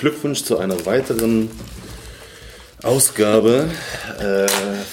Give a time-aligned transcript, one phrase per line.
[0.00, 1.50] Glückwunsch zu einer weiteren
[2.82, 3.68] Ausgabe
[4.20, 4.46] äh,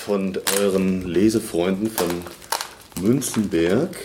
[0.06, 2.10] von euren Lesefreunden von
[3.02, 3.96] Münzenberg.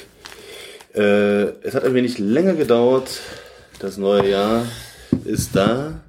[0.94, 3.20] Äh, es hat ein wenig länger gedauert.
[3.78, 4.66] Das neue Jahr
[5.24, 6.00] ist da.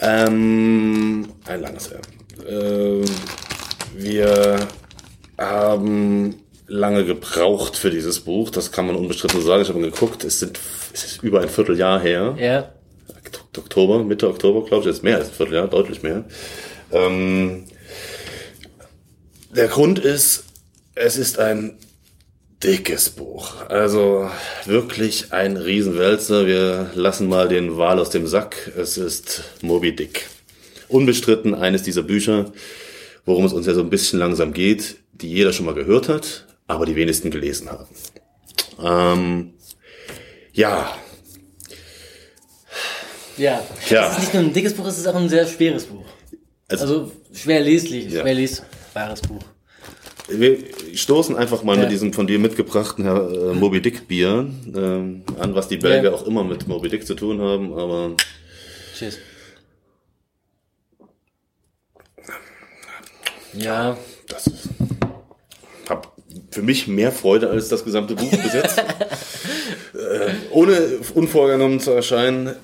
[0.00, 2.00] Ähm, ein langes Jahr.
[2.48, 3.04] Äh,
[3.94, 4.66] wir
[5.36, 8.48] haben lange gebraucht für dieses Buch.
[8.48, 9.62] Das kann man unbestritten sagen.
[9.62, 10.24] Ich habe geguckt.
[10.24, 10.58] Es sind
[10.94, 12.34] es ist über ein Vierteljahr her.
[12.38, 12.72] Ja.
[13.56, 16.24] Oktober, Mitte Oktober, glaube ich, jetzt mehr als ein Vierteljahr, deutlich mehr.
[16.92, 17.64] Ähm,
[19.54, 20.44] der Grund ist,
[20.94, 21.78] es ist ein
[22.62, 23.66] dickes Buch.
[23.68, 24.30] Also
[24.66, 26.46] wirklich ein Riesenwälzer.
[26.46, 28.72] Wir lassen mal den Wal aus dem Sack.
[28.76, 30.26] Es ist Moby Dick.
[30.88, 32.52] Unbestritten eines dieser Bücher,
[33.24, 36.46] worum es uns ja so ein bisschen langsam geht, die jeder schon mal gehört hat,
[36.66, 37.86] aber die wenigsten gelesen haben.
[38.82, 39.52] Ähm,
[40.52, 40.96] ja.
[43.38, 43.62] Ja.
[43.88, 44.06] Ja.
[44.06, 46.04] Es ist nicht nur ein dickes Buch, es ist auch ein sehr schweres Buch.
[46.68, 48.22] Also, Also schwer leslich, Ja.
[48.22, 49.42] schwer lesbares Buch.
[50.28, 50.58] wir
[50.94, 51.82] stoßen einfach mal Ja.
[51.84, 56.10] mit diesem von dir mitgebrachten Herr, äh, Moby Dick Bier ähm, an, was die Belgier
[56.10, 56.16] Ja.
[56.16, 58.14] auch immer mit Moby Dick zu tun haben, aber
[58.98, 59.16] Cheers.
[63.54, 63.96] Ja,
[64.28, 64.50] das
[65.88, 66.12] hab
[66.50, 68.78] für mich mehr Freude als das gesamte Buch bis jetzt.
[69.94, 70.76] äh, ohne
[71.14, 72.54] unvorgenommen zu erscheinen.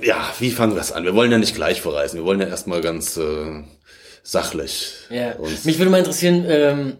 [0.00, 1.04] Ja, wie fangen wir es an?
[1.04, 2.18] Wir wollen ja nicht gleich verreisen.
[2.18, 3.64] Wir wollen ja erstmal ganz äh,
[4.22, 5.32] sachlich ja.
[5.32, 6.96] uns Mich würde mal interessieren, ähm,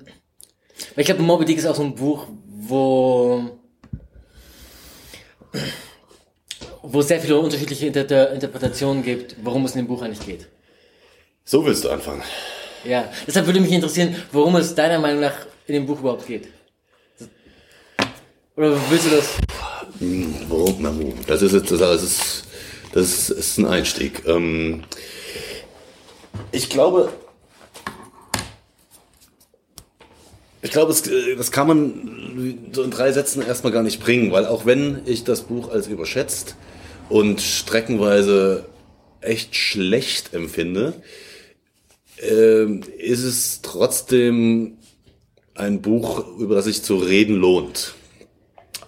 [0.94, 3.60] weil ich glaube, Moby Dick ist auch so ein Buch, wo
[6.82, 10.48] wo es sehr viele unterschiedliche Inter Interpretationen gibt, worum es in dem Buch eigentlich geht.
[11.44, 12.22] So willst du anfangen.
[12.84, 16.48] Ja, deshalb würde mich interessieren, worum es deiner Meinung nach in dem Buch überhaupt geht.
[18.56, 19.36] Oder willst du das?
[20.48, 20.76] Warum?
[20.80, 21.12] Na, wo?
[21.26, 22.44] Das ist jetzt, das ist,
[22.92, 24.22] das ist, ist ein Einstieg.
[24.26, 24.84] Ähm,
[26.52, 27.12] ich glaube,
[30.62, 34.32] ich glaube, es, äh, das kann man so in drei Sätzen erstmal gar nicht bringen,
[34.32, 36.56] weil auch wenn ich das Buch als überschätzt
[37.08, 38.66] und streckenweise
[39.20, 40.94] echt schlecht empfinde,
[42.20, 44.78] ähm, ist es trotzdem
[45.54, 47.94] ein Buch, über das sich zu reden lohnt.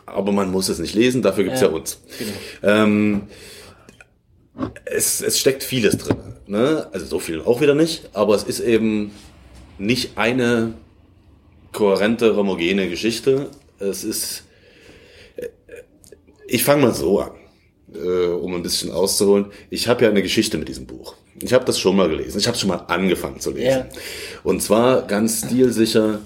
[0.07, 2.01] Aber man muss es nicht lesen, dafür gibt's ja, Ja, uns.
[2.19, 2.33] genau.
[2.63, 3.23] Ähm,
[4.85, 6.17] es, es steckt vieles drin.
[6.47, 6.89] Ne?
[6.93, 9.13] Also so viel auch wieder nicht, aber es ist eben
[9.79, 10.75] nicht eine
[11.73, 13.49] kohärente, homogene Geschichte.
[13.79, 14.45] Es ist.
[15.37, 15.49] äh,
[16.47, 17.33] Ich fange mal so an,
[17.95, 19.47] äh, um ein bisschen auszuholen.
[19.71, 21.15] Ich habe ja eine Geschichte mit diesem Buch.
[21.41, 22.39] Ich habe das schon mal gelesen.
[22.39, 23.65] Ich habe schon mal angefangen zu lesen.
[23.67, 23.87] Ja.
[24.45, 26.21] Und zwar ganz stilsicher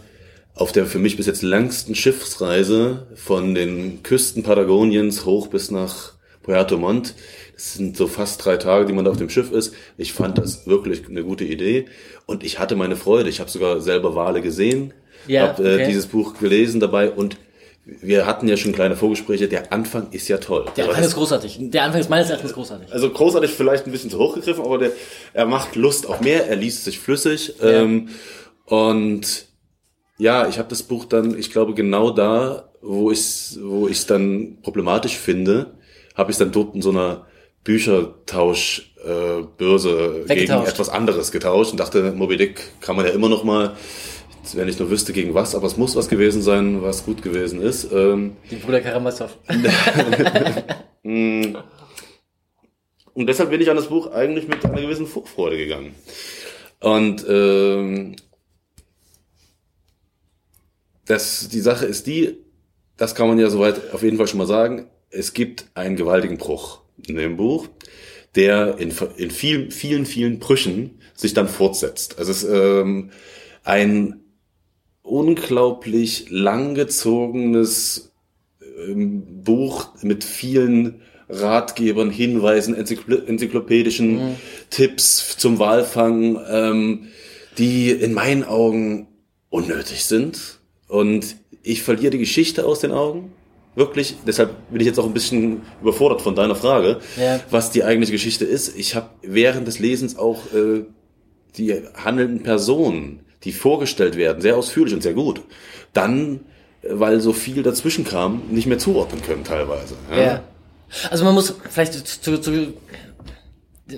[0.55, 6.13] auf der für mich bis jetzt längsten Schiffsreise von den Küsten Patagoniens hoch bis nach
[6.43, 7.15] Puerto Montt.
[7.57, 9.75] Das sind so fast drei Tage, die man da auf dem Schiff ist.
[9.97, 11.87] Ich fand das wirklich eine gute Idee
[12.27, 13.31] und ich hatte meine Freude.
[13.31, 14.93] Ich habe sogar selber Wale gesehen,
[15.27, 15.87] Ja, habe äh, okay.
[15.87, 17.39] dieses Buch gelesen dabei und
[17.87, 19.49] wir hatten ja schon kleine Vorgespräche.
[19.49, 20.67] Der Anfang ist ja toll.
[20.77, 21.59] Der Aber Anfang ist großartig.
[21.71, 22.93] Der Anfang ist meines Erachtens großartig.
[22.93, 24.91] also großartig vielleicht ein bisschen zu hoch gegriffen, aber der,
[25.33, 27.55] er macht Lust auf mehr, er liest sich flüssig.
[27.63, 28.09] Ähm,
[28.67, 29.47] und
[30.19, 34.59] ja, ich habe das Buch dann, ich glaube, genau da, wo ich wo ich dann
[34.63, 35.75] problematisch finde,
[36.15, 37.27] habe ich dann dort in so einer
[37.67, 43.29] Büchertausch äh, Börse gegen etwas anderes getauscht und dachte, Moby Dick kann man ja immer
[43.29, 43.77] noch mal,
[44.55, 47.61] wenn ich nur wüsste gegen was, aber es muss was gewesen sein, was gut gewesen
[47.61, 47.91] ist.
[47.93, 49.37] Ähm, Den Bruder Karamazov.
[51.03, 51.57] Und
[53.27, 55.97] deshalb bin ich an das Buch eigentlich mit einer gewissen Vorfreude gegangen.
[56.79, 58.15] Und ähm,
[61.05, 62.37] das, die Sache ist die,
[62.97, 66.39] das kann man ja soweit auf jeden Fall schon mal sagen, es gibt einen gewaltigen
[66.39, 67.69] Bruch in dem Buch,
[68.35, 72.19] der in, in vielen, vielen, vielen Brüchen sich dann fortsetzt.
[72.19, 73.11] Also es ist ähm,
[73.65, 74.21] ein
[75.03, 78.13] unglaublich langgezogenes
[78.89, 84.37] ähm, Buch mit vielen Ratgebern, Hinweisen, Enzykl enzyklopädischen
[84.71, 87.09] Tipps zum Walfang, ähm,
[87.59, 89.09] die in meinen Augen
[89.49, 90.61] unnötig sind.
[90.89, 93.33] Und ich verliere die Geschichte aus den Augen.
[93.77, 97.41] Wirklich, deshalb bin ich jetzt auch ein bisschen überfordert von deiner Frage, Ja.
[97.51, 98.75] was die eigentliche Geschichte ist.
[98.77, 100.85] Ich habe während des Lesens auch äh,
[101.59, 105.43] die handelnden Personen, die vorgestellt werden, sehr ausführlich und sehr gut,
[105.93, 106.41] dann,
[106.83, 109.95] äh, weil so viel dazwischen kam, nicht mehr zuordnen können teilweise.
[110.11, 110.43] Ja.
[111.11, 112.73] Also man muss vielleicht zu, zu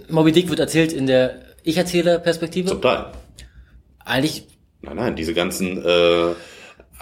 [0.08, 2.80] Moby Dick wird erzählt in der Ich-Erzähler-Perspektive.
[2.80, 3.06] Teil.
[4.04, 4.46] Eigentlich,
[4.82, 6.34] Nein, nein, diese ganzen äh,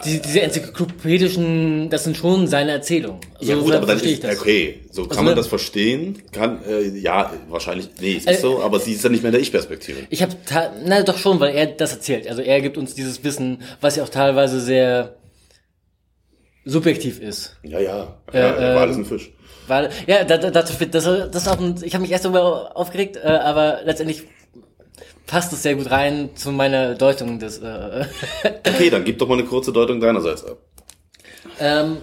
[0.04, 3.20] Die, diese enzyklopädischen, das sind schon seine Erzählungen.
[3.40, 6.22] Ja So gut, aber dann ist, okay, so kann Also, man ne- das verstehen.
[6.32, 9.30] Kann, äh, ja, wahrscheinlich, nee, es ist Äh, so, aber sie ist dann nicht mehr
[9.30, 10.00] in der Ich-Perspektive.
[10.10, 10.34] Ich habe,
[10.84, 12.28] na doch schon, weil er das erzählt.
[12.28, 15.16] Also er gibt uns dieses Wissen, was ja auch teilweise sehr
[16.64, 17.56] subjektiv ist.
[17.62, 19.30] Ja, ja, Äh, ja, war ähm, alles ein Fisch.
[19.68, 23.16] Weil, ja, da, da, das, das, das ist ein, ich habe mich erst darüber aufgeregt,
[23.16, 24.24] äh, aber letztendlich
[25.26, 27.58] passt es sehr gut rein zu meiner Deutung des.
[27.58, 28.06] Äh,
[28.66, 30.58] Okay, dann gib doch mal eine kurze Deutung deinerseits ab.
[31.60, 31.98] ähm,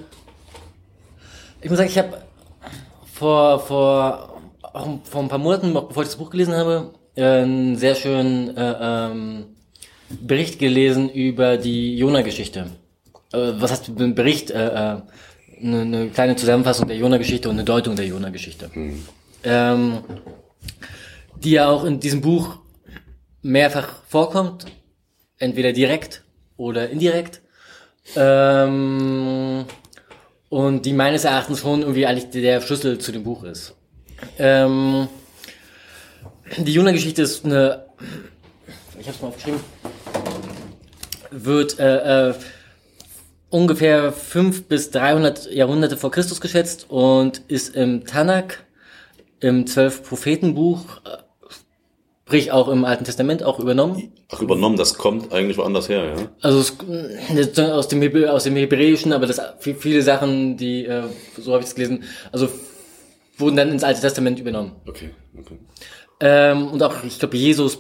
[1.61, 2.17] ich muss sagen, ich habe
[3.13, 7.23] vor vor auch vor ein paar Monaten, auch bevor ich das Buch gelesen habe, äh,
[7.23, 9.45] einen sehr schönen äh, ähm,
[10.21, 12.67] Bericht gelesen über die Jona-Geschichte.
[13.31, 14.51] Äh, was heißt ein Bericht?
[14.51, 15.01] Äh, äh,
[15.61, 18.69] eine, eine kleine Zusammenfassung der Jona-Geschichte und eine Deutung der Jona-Geschichte.
[19.43, 19.99] Ähm,
[21.37, 22.57] die ja auch in diesem Buch
[23.43, 24.65] mehrfach vorkommt,
[25.37, 26.23] entweder direkt
[26.57, 27.41] oder indirekt.
[28.15, 29.65] Ähm,
[30.49, 33.75] und die meines Erachtens schon irgendwie eigentlich der Schlüssel zu dem Buch ist.
[34.37, 35.07] Ähm,
[36.57, 37.85] die Jona-Geschichte ist eine,
[38.99, 39.59] ich habe es mal aufgeschrieben,
[41.31, 42.33] wird äh, äh,
[43.49, 48.57] ungefähr 5 bis 300 Jahrhunderte vor Christus geschätzt und ist im Tanakh,
[49.39, 51.22] im zwölf Prophetenbuch, äh,
[52.33, 54.11] sprich auch im Alten Testament auch übernommen.
[54.31, 56.31] Ach, übernommen, das kommt eigentlich woanders her, ja?
[56.41, 60.85] Also es, das- aus dem Hebr- aus dem Hebräischen, aber das vi- viele Sachen, die
[60.85, 61.03] äh,
[61.37, 62.49] so habe ich es gelesen, also
[63.37, 64.71] wurden dann ins Alte Testament übernommen.
[64.87, 65.57] Okay, okay.
[66.21, 67.77] Ähm, und auch ich glaube Jesus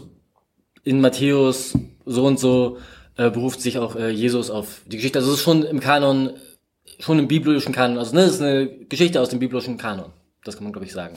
[0.83, 1.75] in Matthäus
[2.05, 2.77] so und so
[3.17, 5.17] äh, beruft sich auch äh, Jesus auf die Geschichte.
[5.17, 6.33] Also es ist schon im Kanon,
[6.99, 7.97] schon im biblischen Kanon.
[7.97, 10.11] Also ne, es ist eine Geschichte aus dem biblischen Kanon.
[10.45, 11.15] Das kann man glaube ich sagen.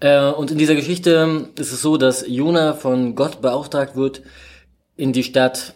[0.00, 4.22] Äh, und in dieser Geschichte ist es so, dass Jona von Gott beauftragt wird,
[4.96, 5.74] in die Stadt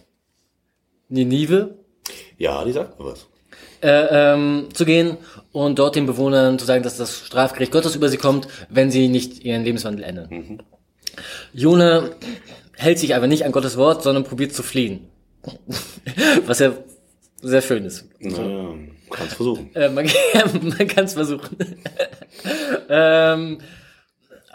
[1.09, 1.77] Ninive
[2.37, 3.27] Ja, die sagt mir was.
[3.83, 5.17] äh, ähm, zu gehen
[5.53, 9.09] und dort den Bewohnern zu sagen, dass das Strafgericht Gottes über sie kommt, wenn sie
[9.09, 10.63] nicht ihren Lebenswandel ändern.
[11.53, 12.11] Jona
[12.75, 15.09] hält sich aber nicht an Gottes Wort, sondern probiert zu fliehen.
[16.47, 16.75] Was ja
[17.41, 18.05] sehr schön ist.
[18.21, 18.75] Naja,
[19.11, 19.75] kannst versuchen.
[19.75, 20.07] Äh, man
[20.63, 21.57] man kann es versuchen.
[22.89, 23.59] Ähm,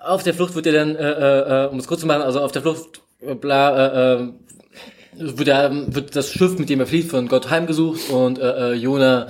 [0.04, 2.42] auf der Flucht wird er dann, äh, äh, äh, um es kurz zu machen, also
[2.42, 4.28] auf der Flucht, äh, bla, äh, äh,
[5.18, 8.74] wird, er, wird das Schiff, mit dem er flieht, von Gott heimgesucht und äh, äh,
[8.74, 9.28] Jona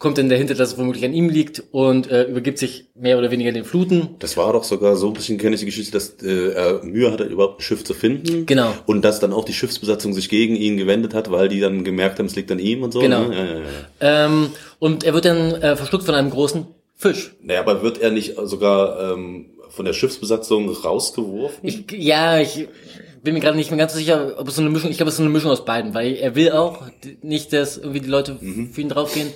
[0.00, 3.30] kommt dann dahinter, dass es womöglich an ihm liegt und äh, übergibt sich mehr oder
[3.30, 4.16] weniger den Fluten.
[4.18, 7.12] Das war doch sogar so ein bisschen kenne ich die Geschichte, dass äh, er Mühe
[7.12, 8.46] hatte, überhaupt ein Schiff zu finden.
[8.46, 8.72] Genau.
[8.86, 12.18] Und dass dann auch die Schiffsbesatzung sich gegen ihn gewendet hat, weil die dann gemerkt
[12.18, 13.00] haben, es liegt an ihm und so.
[13.00, 13.28] Genau.
[13.28, 13.36] Ne?
[13.36, 14.26] Ja, ja, ja.
[14.26, 14.46] Ähm,
[14.78, 16.66] und er wird dann äh, verschluckt von einem großen
[17.00, 17.34] Fisch.
[17.40, 21.58] Naja, aber wird er nicht sogar ähm, von der Schiffsbesatzung rausgeworfen?
[21.62, 22.68] Ich, ja, ich
[23.22, 25.14] bin mir gerade nicht mehr ganz sicher, ob es so eine Mischung, ich glaube, es
[25.14, 26.82] ist so eine Mischung aus beiden, weil er will auch
[27.22, 28.36] nicht, dass irgendwie die Leute
[28.72, 29.32] für ihn draufgehen.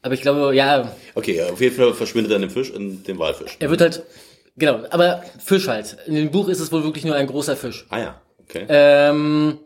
[0.00, 3.04] Aber ich glaube, ja, Okay, ja, auf jeden Fall verschwindet er in dem Fisch, in
[3.04, 3.56] dem Walfisch.
[3.60, 4.02] er wird halt,
[4.56, 5.96] genau, aber Fisch halt.
[6.06, 7.86] In dem Buch ist es wohl wirklich nur ein großer Fisch.
[7.90, 8.64] Ah ja, okay.
[8.68, 9.58] Ähm,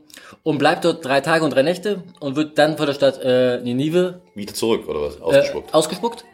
[0.42, 3.60] und bleibt dort drei Tage und drei Nächte und wird dann vor der Stadt äh,
[3.62, 5.16] Ninive Wieder zurück, oder was?
[5.16, 5.74] äh, Ausgespuckt.
[5.74, 6.24] ausgespuckt.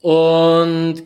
[0.00, 1.04] Und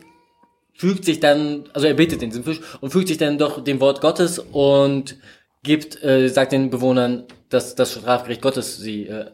[0.73, 3.79] fügt sich dann, also er betet in diesem Fisch und fügt sich dann doch dem
[3.79, 5.17] Wort Gottes und
[5.63, 9.25] gibt, äh, sagt den Bewohnern, dass das Strafgericht Gottes sie äh,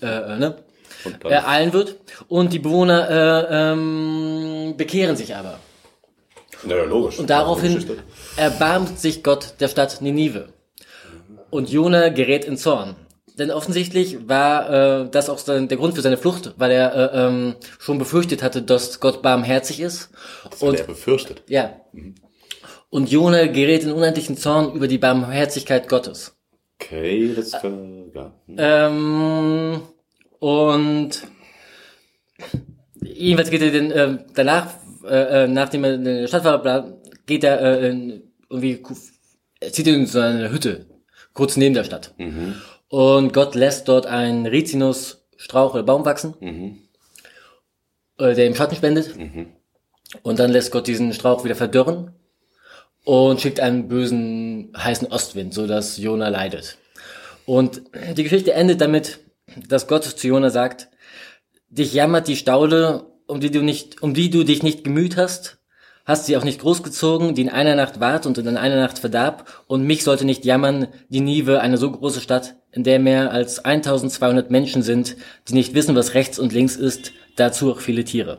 [0.00, 0.56] äh, äh, ne,
[1.24, 1.96] ereilen wird.
[2.28, 3.08] Und die Bewohner
[3.50, 5.58] äh, ähm, bekehren sich aber.
[6.66, 7.18] ja, logisch.
[7.18, 7.84] Und daraufhin
[8.36, 10.48] erbarmt sich Gott der Stadt Ninive.
[11.50, 12.96] Und Jona gerät in Zorn.
[13.38, 17.26] Denn offensichtlich war äh, das auch sein, der Grund für seine Flucht, weil er äh,
[17.26, 20.10] ähm, schon befürchtet hatte, dass Gott barmherzig ist.
[20.44, 21.42] Das hat Und er befürchtet.
[21.48, 21.76] ja.
[22.90, 26.36] Und Jona gerät in unendlichen Zorn über die Barmherzigkeit Gottes.
[26.78, 28.34] Okay, das kann, ja.
[28.46, 28.56] Hm.
[28.58, 29.80] Ähm,
[30.40, 31.10] und
[33.02, 34.74] jedenfalls geht er dann ähm, danach,
[35.08, 36.92] äh, äh, nachdem er in der Stadt war,
[37.26, 38.94] geht er äh, in, irgendwie, ku-
[39.60, 40.86] er zieht in so eine Hütte,
[41.32, 42.14] kurz neben der Stadt.
[42.92, 46.34] Und Gott lässt dort einen Rizinusstrauch oder Baum wachsen,
[48.18, 49.14] äh, der ihm Schatten spendet.
[50.22, 52.12] Und dann lässt Gott diesen Strauch wieder verdörren
[53.04, 56.76] und schickt einen bösen, heißen Ostwind, so dass Jona leidet.
[57.46, 57.80] Und
[58.14, 59.20] die Geschichte endet damit,
[59.66, 60.88] dass Gott zu Jona sagt,
[61.70, 65.56] dich jammert die Staude, um die du nicht, um die du dich nicht gemüht hast,
[66.04, 69.64] hast sie auch nicht großgezogen, die in einer Nacht ward und in einer Nacht verdarb,
[69.66, 73.64] und mich sollte nicht jammern, die Nive, eine so große Stadt, in der mehr als
[73.64, 75.16] 1200 Menschen sind,
[75.48, 78.38] die nicht wissen, was rechts und links ist, dazu auch viele Tiere.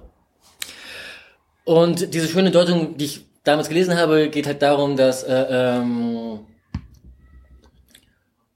[1.66, 6.40] Und diese schöne Deutung, die ich damals gelesen habe, geht halt darum, dass äh, ähm,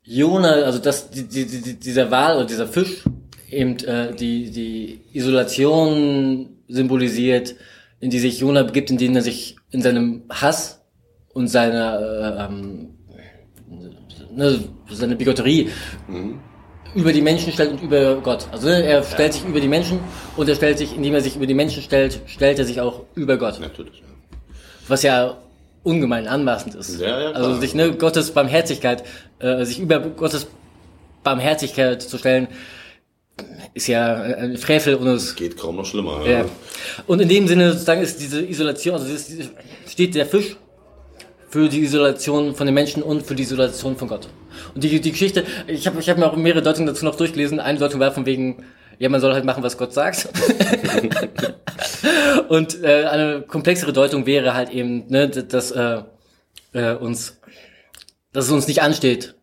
[0.03, 3.03] Jona, also dass die, die, die, dieser Wal oder dieser Fisch
[3.49, 7.55] eben äh, die, die Isolation symbolisiert,
[7.99, 10.81] in die sich Jona begibt, in denen er sich in seinem Hass
[11.33, 12.96] und seiner äh, ähm,
[14.37, 15.69] ne, seine Bigotterie
[16.07, 16.39] mhm.
[16.95, 18.47] über die Menschen stellt und über Gott.
[18.51, 19.99] Also ne, er stellt sich über die Menschen
[20.37, 23.01] und er stellt sich, indem er sich über die Menschen stellt, stellt er sich auch
[23.15, 23.59] über Gott.
[23.59, 24.03] Natürlich.
[24.87, 25.37] Was ja
[25.83, 26.99] ungemein anmaßend ist.
[26.99, 29.03] Ja, ja, also sich ne, Gottes Barmherzigkeit,
[29.39, 30.47] äh, sich über Gottes
[31.23, 32.47] Barmherzigkeit zu stellen,
[33.73, 36.25] ist ja ein Frevel und es geht kaum noch schlimmer.
[36.25, 36.39] Ja.
[36.39, 36.45] ja.
[37.05, 39.31] Und in dem Sinne sozusagen ist diese Isolation, also ist,
[39.87, 40.57] steht der Fisch
[41.49, 44.27] für die Isolation von den Menschen und für die Isolation von Gott.
[44.75, 47.59] Und die, die Geschichte, ich habe ich hab mir auch mehrere Deutungen dazu noch durchgelesen.
[47.59, 48.65] Eine Deutung war von wegen,
[48.99, 50.27] ja, man soll halt machen, was Gott sagt.
[52.49, 56.01] und äh, eine komplexere Deutung wäre halt eben, ne, dass äh,
[56.73, 57.39] äh, uns,
[58.33, 59.35] dass es uns nicht ansteht,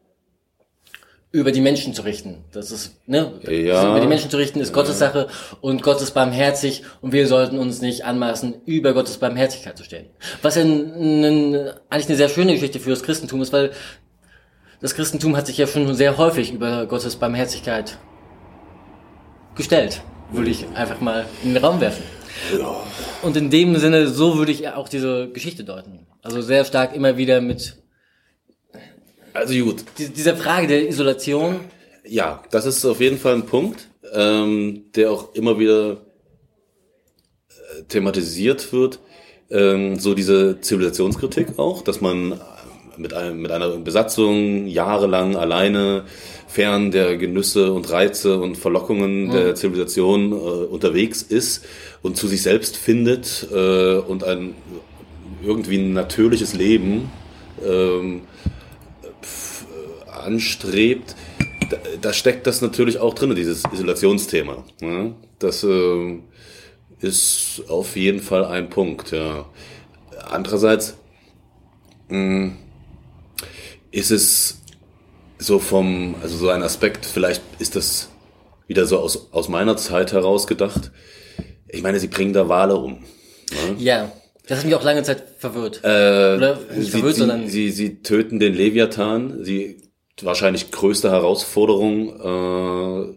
[1.34, 2.44] über die Menschen zu richten.
[2.52, 3.32] Das ist, ne?
[3.42, 3.90] Ja.
[3.90, 5.26] Über die Menschen zu richten ist Gottes Sache
[5.60, 10.06] und Gott ist barmherzig und wir sollten uns nicht anmaßen, über Gottes Barmherzigkeit zu stellen.
[10.42, 13.72] Was ja eigentlich eine sehr schöne Geschichte für das Christentum ist, weil
[14.80, 17.98] das Christentum hat sich ja schon sehr häufig über Gottes Barmherzigkeit
[19.56, 22.04] gestellt, würde ich einfach mal in den Raum werfen.
[22.56, 22.76] Ja.
[23.22, 26.06] Und in dem Sinne, so würde ich auch diese Geschichte deuten.
[26.22, 27.74] Also sehr stark immer wieder mit
[29.34, 29.84] also gut.
[29.98, 31.60] Die, diese Frage der Isolation.
[32.06, 35.92] Ja, das ist auf jeden Fall ein Punkt, ähm, der auch immer wieder
[37.48, 39.00] äh, thematisiert wird.
[39.50, 42.40] Ähm, so diese Zivilisationskritik auch, dass man
[42.96, 46.04] mit, einem, mit einer Besatzung jahrelang alleine
[46.46, 49.30] fern der Genüsse und Reize und Verlockungen mhm.
[49.32, 51.64] der Zivilisation äh, unterwegs ist
[52.02, 54.54] und zu sich selbst findet äh, und ein
[55.44, 57.10] irgendwie ein natürliches Leben
[57.66, 58.22] ähm,
[60.24, 61.14] anstrebt,
[61.70, 64.64] da, da, steckt das natürlich auch drin, dieses Isolationsthema.
[64.80, 65.14] Ja?
[65.38, 66.18] Das äh,
[67.00, 69.12] ist auf jeden Fall ein Punkt.
[69.12, 69.46] Ja.
[70.30, 70.96] Andererseits
[72.08, 72.56] mh, hm,
[73.90, 74.60] ist es
[75.38, 78.08] so vom, also so ein Aspekt, vielleicht ist das
[78.66, 80.90] wieder so aus, aus meiner Zeit heraus gedacht.
[81.68, 83.04] Ich meine, sie bringen da Wale um.
[83.78, 84.02] Ja.
[84.02, 84.12] ja.
[84.46, 85.80] Das hat mich auch lange Zeit verwirrt.
[85.82, 87.48] Äh, Oder nicht sie, verwirrt, sondern.
[87.48, 89.83] Sie, sie töten den Leviathan, sie
[90.22, 93.14] wahrscheinlich größte Herausforderung äh,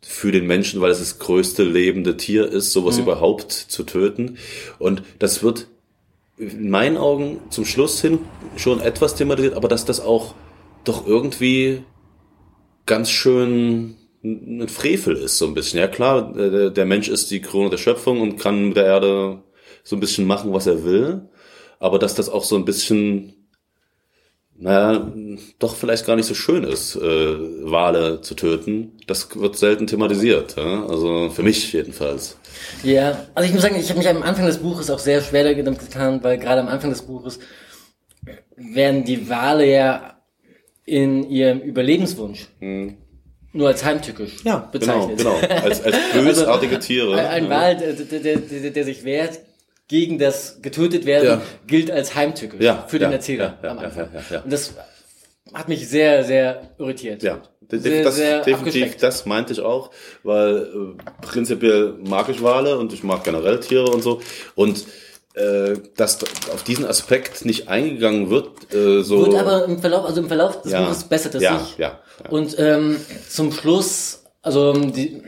[0.00, 3.04] für den Menschen, weil es das größte lebende Tier ist, sowas mhm.
[3.04, 4.38] überhaupt zu töten.
[4.78, 5.68] Und das wird
[6.38, 8.18] in meinen Augen zum Schluss hin
[8.56, 10.34] schon etwas thematisiert, aber dass das auch
[10.84, 11.84] doch irgendwie
[12.86, 15.78] ganz schön ein Frevel ist, so ein bisschen.
[15.78, 16.32] Ja klar,
[16.70, 19.42] der Mensch ist die Krone der Schöpfung und kann mit der Erde
[19.84, 21.28] so ein bisschen machen, was er will,
[21.78, 23.41] aber dass das auch so ein bisschen
[24.58, 25.12] naja,
[25.58, 28.92] doch vielleicht gar nicht so schön ist, äh, Wale zu töten.
[29.06, 30.56] Das wird selten thematisiert.
[30.56, 30.86] Ja?
[30.86, 32.36] Also für mich jedenfalls.
[32.84, 35.54] Ja, also ich muss sagen, ich habe mich am Anfang des Buches auch sehr schwer
[35.62, 37.40] damit getan, weil gerade am Anfang des Buches
[38.56, 40.20] werden die Wale ja
[40.84, 42.96] in ihrem Überlebenswunsch hm.
[43.52, 45.18] nur als heimtückisch ja, bezeichnet.
[45.18, 45.54] Genau, genau.
[45.62, 47.16] Als, als bösartige also, Tiere.
[47.16, 49.40] Ein, ein Wal, der, der, der, der sich wehrt
[49.92, 51.42] gegen das getötet werden ja.
[51.66, 54.08] gilt als heimtückisch ja, für den Erzähler am Anfang.
[54.42, 54.72] Und das
[55.52, 57.22] hat mich sehr, sehr irritiert.
[57.22, 59.90] Ja, sehr, das, sehr definitiv, das meinte ich auch,
[60.22, 64.22] weil äh, prinzipiell mag ich Wale und ich mag generell Tiere und so.
[64.54, 64.86] Und
[65.34, 66.20] äh, dass
[66.50, 69.26] auf diesen Aspekt nicht eingegangen wird, äh, so.
[69.26, 71.76] Wird aber im Verlauf, also im Verlauf des ja, Buches bessert es ja, sich.
[71.76, 72.30] Ja, ja.
[72.30, 72.96] Und ähm,
[73.28, 75.22] zum Schluss, also die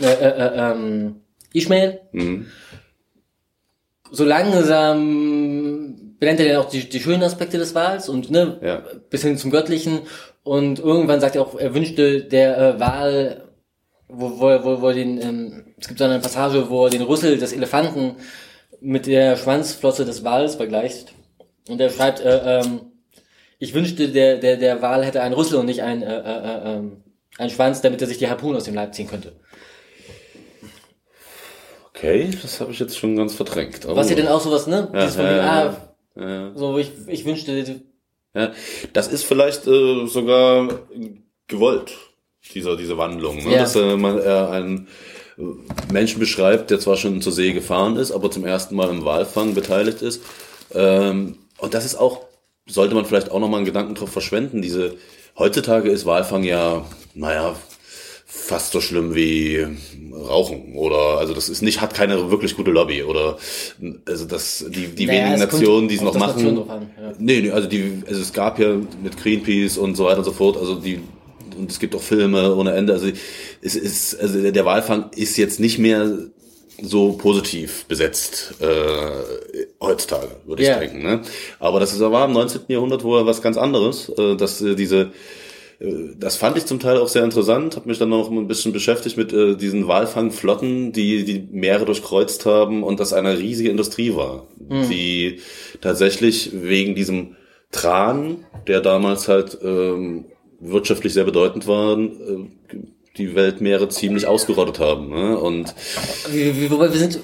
[0.00, 1.22] äh, äh, äh, ähm,
[1.52, 2.46] Ishmael mhm
[4.10, 8.82] so langsam benennt er dann auch die, die schönen Aspekte des Wahls und ne, ja.
[9.10, 10.00] bis hin zum Göttlichen.
[10.42, 13.44] Und irgendwann sagt er auch, er wünschte der äh, Wahl,
[14.08, 17.38] wo, wo, wo, wo den, ähm, es gibt so eine Passage, wo er den Rüssel
[17.38, 18.16] des Elefanten
[18.80, 21.12] mit der Schwanzflosse des Wals vergleicht.
[21.68, 22.80] Und er schreibt, äh, ähm,
[23.58, 26.82] ich wünschte, der, der, der Wal hätte einen Rüssel und nicht einen, äh, äh, äh,
[27.38, 29.32] einen Schwanz, damit er sich die Harpune aus dem Leib ziehen könnte.
[31.98, 33.84] Okay, das habe ich jetzt schon ganz verdrängt.
[33.84, 34.88] Aber Was ja denn auch sowas, ne?
[34.94, 35.74] Ja, von ja,
[36.16, 36.52] ah, ja.
[36.54, 37.82] So, ich, ich wünschte.
[38.34, 38.52] Ja,
[38.92, 40.68] das ist vielleicht äh, sogar
[41.48, 41.96] gewollt,
[42.54, 43.38] dieser, diese Wandlung.
[43.38, 43.52] Ne?
[43.52, 43.58] Ja.
[43.60, 44.88] Dass äh, man äh, einen
[45.90, 49.54] Menschen beschreibt, der zwar schon zur See gefahren ist, aber zum ersten Mal im Walfang
[49.54, 50.22] beteiligt ist.
[50.74, 52.26] Ähm, und das ist auch,
[52.66, 54.62] sollte man vielleicht auch nochmal einen Gedanken drauf verschwenden.
[54.62, 54.96] Diese,
[55.36, 57.56] heutzutage ist Walfang ja, naja,
[58.30, 59.66] fast so schlimm wie
[60.12, 63.38] Rauchen oder also das ist nicht hat keine wirklich gute Lobby oder
[64.04, 67.12] also das die die Naja, wenigen Nationen die es noch machen an, ja.
[67.18, 70.32] nee, nee also die also es gab ja mit Greenpeace und so weiter und so
[70.32, 71.00] fort also die
[71.58, 73.08] und es gibt auch Filme ohne Ende also
[73.62, 76.12] es ist also der- Walfang ist jetzt nicht mehr
[76.82, 78.66] so positiv besetzt äh,
[79.80, 80.78] heutzutage, würde ich Ja.
[80.78, 81.02] denken.
[81.02, 81.22] Ne?
[81.58, 82.60] Aber das ist, war im 19.
[82.68, 85.10] Jahrhundert wohl was ganz anderes, äh, dass äh, diese
[85.80, 89.16] das fand ich zum Teil auch sehr interessant, habe mich dann noch ein bisschen beschäftigt
[89.16, 94.48] mit äh, diesen Walfangflotten, die die Meere durchkreuzt haben und das eine riesige Industrie war,
[94.58, 95.40] die
[95.80, 97.36] tatsächlich wegen diesem
[97.70, 100.24] Tran, der damals halt ähm,
[100.58, 102.48] wirtschaftlich sehr bedeutend war, äh,
[103.16, 105.10] die Weltmeere ziemlich ausgerottet haben.
[105.10, 105.38] Ne?
[105.38, 105.74] Und
[106.70, 107.20] wobei wir sind,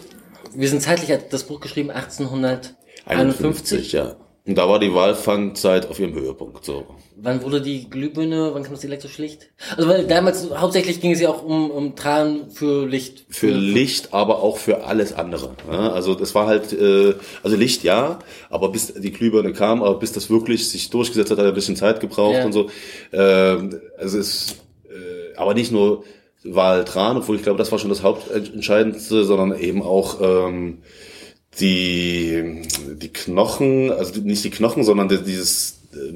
[0.54, 3.92] wir sind zeitlich, hat das Buch geschrieben 1851.
[3.92, 4.14] ja.
[4.46, 6.66] Und da war die Walfangzeit auf ihrem Höhepunkt.
[6.66, 6.84] So.
[7.16, 9.48] Wann wurde die Glühbirne, wann kam das elektrisch Licht?
[9.74, 13.24] Also weil damals hauptsächlich ging es ja auch um, um Tran für Licht.
[13.30, 15.56] Für Licht, aber auch für alles andere.
[15.72, 18.18] Ja, also das war halt, äh, also Licht ja,
[18.50, 21.54] aber bis die Glühbirne kam, aber bis das wirklich sich durchgesetzt hat, hat er ein
[21.54, 22.44] bisschen Zeit gebraucht Ja.
[22.44, 22.68] und so.
[23.12, 24.56] Ähm, also es,
[24.90, 26.04] äh, aber nicht nur
[26.42, 30.82] Waltran, obwohl ich glaube, das war schon das Hauptentscheidendste, sondern eben auch ähm,
[31.60, 32.62] die
[33.00, 36.14] die Knochen, also nicht die Knochen, sondern die- dieses äh,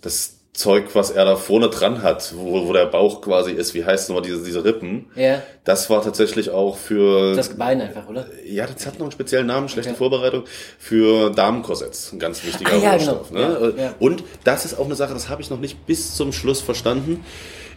[0.00, 3.84] das Zeug, was er da vorne dran hat, wo, wo der Bauch quasi ist, wie
[3.84, 8.26] heißt nochmal diese, diese Rippen, Ja, das war tatsächlich auch für das Bein einfach, oder?
[8.44, 9.98] ja, das hat noch einen speziellen Namen, schlechte Okay.
[9.98, 10.44] Vorbereitung,
[10.80, 13.28] für Damenkorsetts, ein ganz wichtiger Ah, ja, Rohstoff.
[13.28, 13.40] genau.
[13.60, 13.74] Ne?
[13.76, 13.94] Ja, ja.
[14.00, 17.24] Und das ist auch eine Sache, das habe ich noch nicht bis zum Schluss verstanden.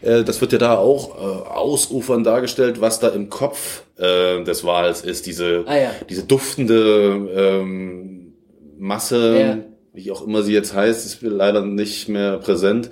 [0.01, 4.63] Äh, Das wird ja da auch äh, ausufern dargestellt, was da im Kopf äh, des
[4.63, 5.91] Wals ist, diese, Ah, ja.
[6.09, 8.33] diese duftende ähm,
[8.77, 9.57] Masse, Ja.
[9.93, 12.89] wie auch immer sie jetzt heißt, ist mir leider nicht mehr präsent.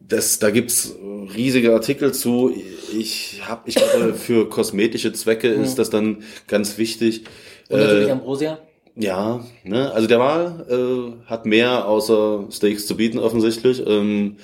[0.00, 0.94] Das, da gibt's
[1.34, 2.52] riesige Artikel zu.
[2.98, 7.24] Ich habe, ich glaube, für kosmetische Zwecke ist das dann ganz wichtig.
[7.68, 8.58] Und natürlich Äh, Ambrosia.
[8.94, 13.82] Ja, ne, also der Wal äh, hat mehr außer Steaks zu bieten offensichtlich.
[13.86, 14.36] Ähm,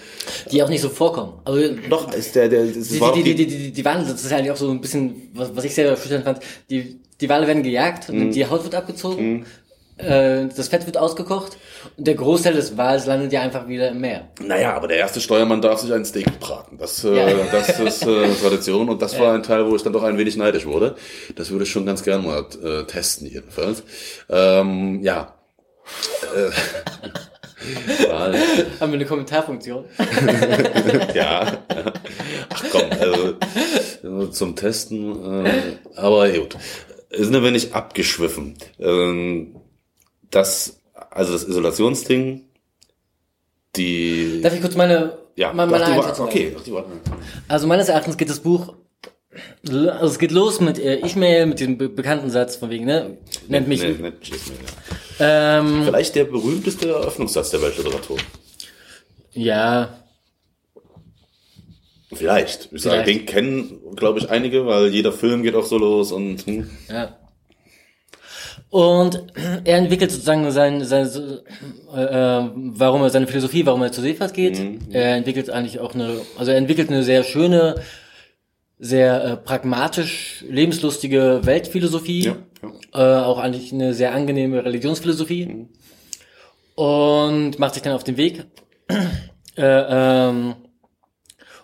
[0.51, 1.35] Die auch nicht so vorkommen.
[1.45, 4.25] Also, doch ist der, der, das die, war die, die, die, die, die Wale, das
[4.25, 7.47] ist eigentlich auch so ein bisschen, was, was ich sehr erschütternd fand, die, die Wale
[7.47, 8.31] werden gejagt, Mhm.
[8.31, 9.45] die Haut wird abgezogen, äh,
[9.99, 11.57] das Fett wird ausgekocht
[11.97, 14.29] und der Großteil des Wals landet ja einfach wieder im Meer.
[14.41, 16.79] Naja, aber der erste Steuermann darf sich ein Steak braten.
[16.79, 17.45] Das, äh, Ja.
[17.53, 20.37] das ist äh, Tradition und das war ein Teil, wo ich dann doch ein wenig
[20.37, 20.95] neidisch wurde.
[21.35, 23.83] Das würde ich schon ganz gern mal äh, testen jedenfalls.
[24.29, 25.35] Ähm, ja.
[26.35, 26.51] Äh,
[28.09, 28.35] Wal.
[28.81, 29.85] Haben wir eine Kommentarfunktion?
[31.15, 31.59] ja.
[32.51, 35.45] Ach komm, also zum Testen.
[35.45, 36.57] Äh, aber gut.
[37.11, 38.57] Sind ein wenig abgeschwiffen.
[38.79, 39.57] Ähm,
[40.31, 42.45] das, also das Isolationsding,
[43.77, 44.41] die.
[44.43, 46.55] Darf ich kurz meine, ja, meine, meine Einschätzung okay,
[47.49, 48.75] Also meines Erachtens geht das Buch,
[49.69, 53.19] also es geht los mit äh, Ishmael, mit diesem be bekannten Satz von wegen, ne,
[53.49, 54.59] nennt mich, Nee, nicht Ismail,
[55.19, 55.59] ja.
[55.61, 58.17] ähm, Vielleicht der berühmteste Eröffnungssatz der Weltliteratur.
[59.33, 59.95] ja,
[62.13, 62.71] Vielleicht.
[62.73, 63.09] Ich sage, Vielleicht.
[63.21, 66.71] den kennen, glaube ich, einige, weil jeder Film geht auch so los und hm.
[66.89, 67.18] Ja.
[68.71, 69.23] Und
[69.65, 71.09] er entwickelt sozusagen sein, sein,
[71.95, 74.59] äh, äh, warum er seine Philosophie, warum er zur Seefahrt geht.
[74.91, 77.77] Er entwickelt eigentlich auch eine, also er entwickelt eine sehr schöne,
[78.79, 82.25] sehr äh, pragmatisch, lebenslustige Weltphilosophie.
[82.25, 82.37] Ja,
[82.93, 85.69] Äh, auch eigentlich eine sehr angenehme Religionsphilosophie.
[86.75, 88.45] Und macht sich dann auf den Weg.
[89.57, 90.55] äh, ähm,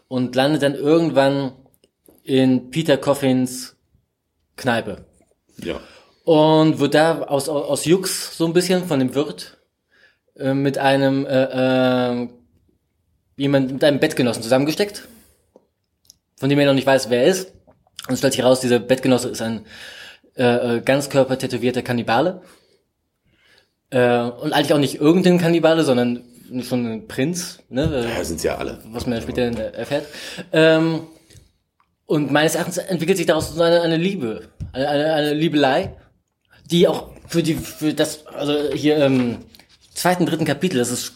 [0.08, 1.52] und landet dann irgendwann
[2.22, 3.76] in Peter Coffins
[4.56, 5.04] Kneipe.
[5.62, 5.80] ja.
[6.24, 9.58] Und wird da aus, aus, Jux so ein bisschen von dem Wirt
[10.36, 12.28] äh, mit einem äh, äh,
[13.36, 15.06] jemand mit einem Bettgenossen zusammengesteckt,
[16.36, 17.52] von dem er noch nicht weiß, wer er ist.
[18.08, 19.66] Und es stellt sich raus, dieser Bettgenosse ist ein
[20.36, 22.40] äh, äh, ganzkörper tätowierter Kannibale.
[23.90, 26.24] Äh, und eigentlich auch nicht irgendein Kannibale, sondern
[26.62, 28.08] schon ein Prinz, ne?
[28.16, 28.78] Ja, sind sie ja alle.
[28.86, 30.06] was man ja später erfährt.
[30.52, 31.00] Ähm,
[32.06, 35.94] und meines Erachtens entwickelt sich daraus so eine, eine Liebe, eine, eine, eine Liebelei,
[36.70, 39.38] die auch für die, für das, also hier im
[39.94, 41.12] zweiten, dritten Kapitel, das ist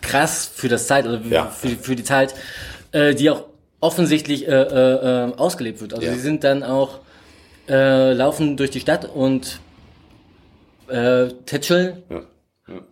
[0.00, 1.46] krass für das Zeit, also Ja.
[1.46, 2.34] für, für die Zeit,
[2.92, 3.44] äh, die auch
[3.80, 5.94] offensichtlich äh, äh, äh, ausgelebt wird.
[5.94, 6.12] Also Ja.
[6.14, 7.00] sie sind dann auch,
[7.68, 9.60] äh, laufen durch die Stadt und
[10.88, 12.22] äh, tätscheln Ja.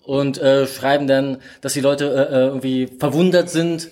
[0.04, 3.90] und äh, schreiben dann, dass die Leute äh, äh, irgendwie verwundert sind,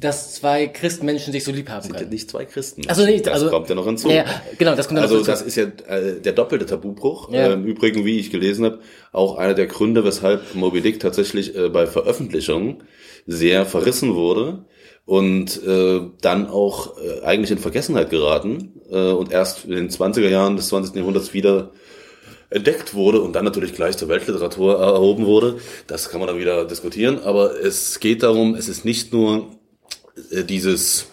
[0.00, 2.10] dass zwei Christenmenschen sich so lieb haben Sind ja können.
[2.10, 2.82] nicht zwei Christen.
[2.88, 4.10] Also nicht, das also, kommt ja noch hinzu.
[4.10, 4.24] Ja,
[4.58, 5.48] genau, das kommt dann Also noch das dazu.
[5.48, 7.32] ist ja äh, der doppelte Tabubruch.
[7.32, 7.48] Ja.
[7.48, 8.80] Äh, Im Übrigen, wie ich gelesen habe,
[9.12, 12.82] auch einer der Gründe, weshalb Moby Dick tatsächlich äh, bei Veröffentlichung
[13.26, 14.66] sehr verrissen wurde,
[15.06, 20.28] und äh, dann auch äh, eigentlich in Vergessenheit geraten äh, und erst in den 20er
[20.28, 20.96] Jahren des 20.
[20.96, 21.72] Jahrhunderts wieder
[22.50, 25.56] entdeckt wurde und dann natürlich gleich zur Weltliteratur erhoben wurde.
[25.86, 29.48] Das kann man dann wieder diskutieren, aber es geht darum, es ist nicht nur
[30.30, 31.06] äh, dieses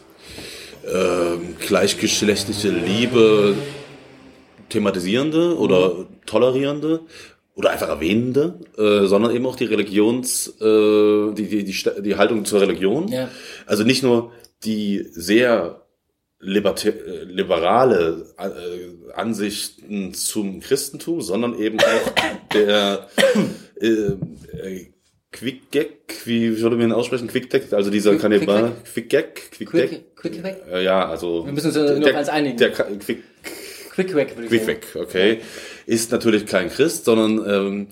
[0.83, 1.37] äh,
[1.67, 3.55] gleichgeschlechtliche Liebe
[4.69, 7.01] thematisierende oder tolerierende
[7.55, 12.45] oder einfach erwähnende, äh, sondern eben auch die Religions, äh, die, die, die, die Haltung
[12.45, 13.07] zur Religion.
[13.09, 13.29] Ja.
[13.65, 14.31] Also nicht nur
[14.63, 15.81] die sehr
[16.41, 22.13] äh, liberale äh, Ansichten zum Christentum, sondern eben auch
[22.53, 23.07] der
[23.79, 24.87] äh, äh,
[25.31, 25.89] Quick-Gag,
[26.25, 27.27] wie würde man ihn aussprechen?
[27.27, 28.71] Quick-Gag, also dieser Quick- Kannibal.
[28.93, 29.51] Quick-Gag?
[29.51, 29.89] Quick-Gag?
[29.89, 30.61] Quick, quick weg?
[30.71, 31.45] Äh, ja, also.
[31.45, 32.57] Wir müssen uns ja nur auf eins einigen.
[32.57, 33.23] Der Quick,
[33.91, 34.67] Quick weg, würde ich Quick sagen.
[34.67, 35.39] weg, okay.
[35.85, 37.87] Ist natürlich kein Christ, sondern ähm,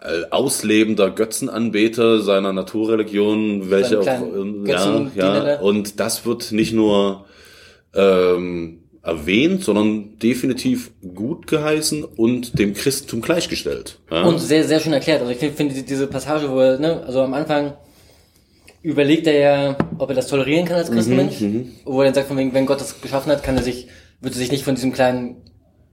[0.00, 5.60] äh, auslebender Götzenanbeter seiner Naturreligion, welche auch, ähm, ja, ja.
[5.60, 7.26] Und das wird nicht nur
[7.94, 13.98] ähm, erwähnt, sondern definitiv gut geheißen und dem Christentum gleichgestellt.
[14.10, 14.24] Ja?
[14.24, 15.20] Und sehr, sehr schön erklärt.
[15.22, 17.72] Also ich finde diese Passage, wo er, ne, also am Anfang
[18.82, 21.36] überlegt er ja, ob er das tolerieren kann Mhm, als Christenmensch.
[21.84, 23.88] wo er dann sagt, von wegen, wenn Gott das geschaffen hat, kann er sich,
[24.20, 25.36] wird er sich nicht von diesem kleinen,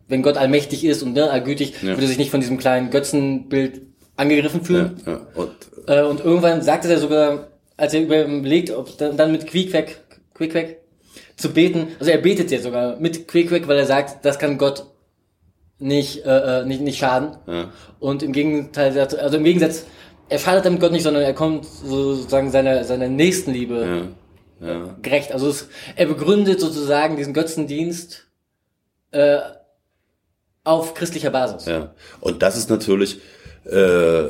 [0.08, 1.90] wenn Gott allmächtig ist und ne, allgütig, Ja.
[1.90, 3.82] würde er sich nicht von diesem kleinen Götzenbild
[4.16, 5.00] angegriffen fühlen.
[5.06, 5.28] ja, ja.
[5.36, 5.52] Und,
[5.88, 10.02] Äh, und irgendwann sagte er sogar, als er überlegt, ob dann, dann mit Quickquack,
[10.34, 10.78] Quickquack
[11.36, 14.86] zu beten, also er betet jetzt sogar mit Quickquack, weil er sagt, das kann Gott
[15.80, 17.38] nicht, äh, äh, nicht, nicht schaden.
[17.48, 19.86] ja, Und im Gegenteil, also im Gegensatz,
[20.30, 24.10] er schadet damit Gott nicht, sondern er kommt sozusagen seiner, seiner Nächstenliebe
[24.60, 24.96] ja, ja.
[25.02, 25.32] gerecht.
[25.32, 28.28] Also es, er begründet sozusagen diesen Götzendienst
[29.12, 29.40] äh,
[30.64, 31.66] auf christlicher Basis.
[31.66, 33.22] Ja, und das ist natürlich
[33.66, 34.30] äh,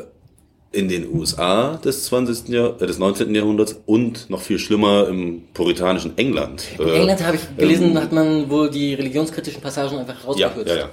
[0.72, 2.50] in den USA des 20.
[2.50, 3.34] Jahr, äh, des 19.
[3.34, 6.66] Jahrhunderts und noch viel schlimmer im puritanischen England.
[6.78, 10.76] In England habe ich gelesen, hat man wohl die religionskritischen Passagen einfach ja, rausgekürzt.
[10.76, 10.90] ja, ja.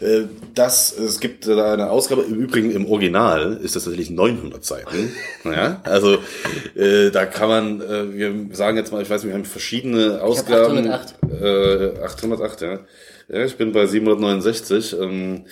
[0.00, 4.64] Äh, Das, es gibt da eine Ausgabe, im Übrigen im Original ist das tatsächlich 900
[4.64, 5.12] Seiten.
[5.44, 6.18] Ja, also
[6.74, 10.20] äh, da kann man, äh, wir sagen jetzt mal, ich weiß nicht, wir haben verschiedene
[10.20, 10.88] Ausgaben.
[10.90, 11.14] 808.
[11.40, 12.78] Äh, 808, ja.
[13.28, 14.96] Ja, ich bin bei 769.
[15.00, 15.44] Ähm,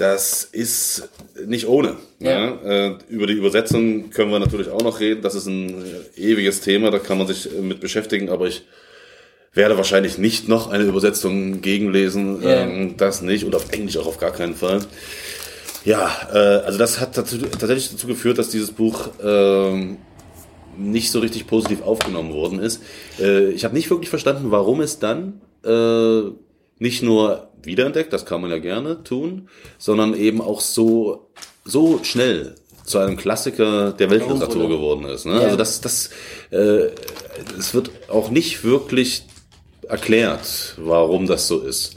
[0.00, 1.08] das ist
[1.46, 1.96] nicht ohne.
[2.20, 2.30] Ja.
[2.30, 2.86] Ja.
[2.88, 5.20] Äh, über die Übersetzung können wir natürlich auch noch reden.
[5.20, 5.84] Das ist ein
[6.16, 8.62] äh, ewiges Thema, da kann man sich äh, mit beschäftigen, aber ich
[9.52, 12.42] werde wahrscheinlich nicht noch eine Übersetzung gegenlesen.
[12.42, 12.62] Ja.
[12.62, 14.80] Ähm, das nicht und auf Englisch auch auf gar keinen Fall.
[15.84, 19.98] Ja, äh, also das hat dazu, tatsächlich dazu geführt, dass dieses Buch ähm,
[20.78, 22.82] nicht so richtig positiv aufgenommen worden ist.
[23.20, 26.22] Äh, ich habe nicht wirklich verstanden, warum es dann äh,
[26.78, 31.26] nicht nur wiederentdeckt, das kann man ja gerne tun, sondern eben auch so
[31.64, 35.26] so schnell zu einem Klassiker der Weltliteratur geworden ist.
[35.26, 35.34] Ne?
[35.34, 35.40] Ja.
[35.42, 36.10] Also das, das,
[36.50, 36.88] äh,
[37.58, 39.22] es wird auch nicht wirklich
[39.88, 41.96] erklärt, warum das so ist.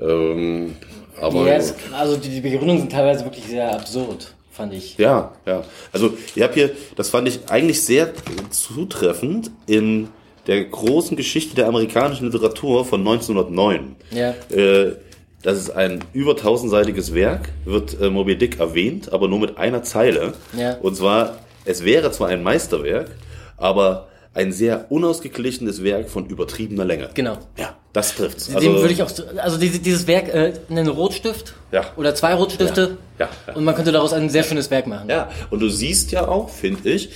[0.00, 0.76] Ähm,
[1.20, 4.98] aber Ja, es- also die, die Begründungen sind teilweise wirklich sehr absurd, fand ich.
[4.98, 5.62] ja, ja.
[5.92, 8.12] Also ich habe hier, das fand ich eigentlich sehr
[8.50, 10.08] zutreffend in
[10.46, 13.96] der großen Geschichte der amerikanischen Literatur von 1909.
[14.10, 14.34] Ja.
[14.50, 14.96] Äh,
[15.44, 19.82] das ist ein über tausendseitiges Werk, wird äh, Moby Dick erwähnt, aber nur mit einer
[19.84, 20.32] Zeile.
[20.58, 20.74] Ja.
[20.82, 23.10] Und zwar, es wäre zwar ein Meisterwerk,
[23.56, 27.10] aber ein sehr unausgeglichenes Werk von übertriebener Länge.
[27.14, 27.38] Genau.
[27.56, 28.48] Ja, das trifft's.
[28.48, 31.84] Dem würde ich auch, so- also diese, dieses Werk, äh, einen Rotstift Ja.
[31.96, 33.54] oder zwei Rotstifte Ja, ja.
[33.54, 35.08] und man könnte daraus ein sehr schönes Werk machen.
[35.08, 37.10] Ja, und du siehst ja auch, finde ich,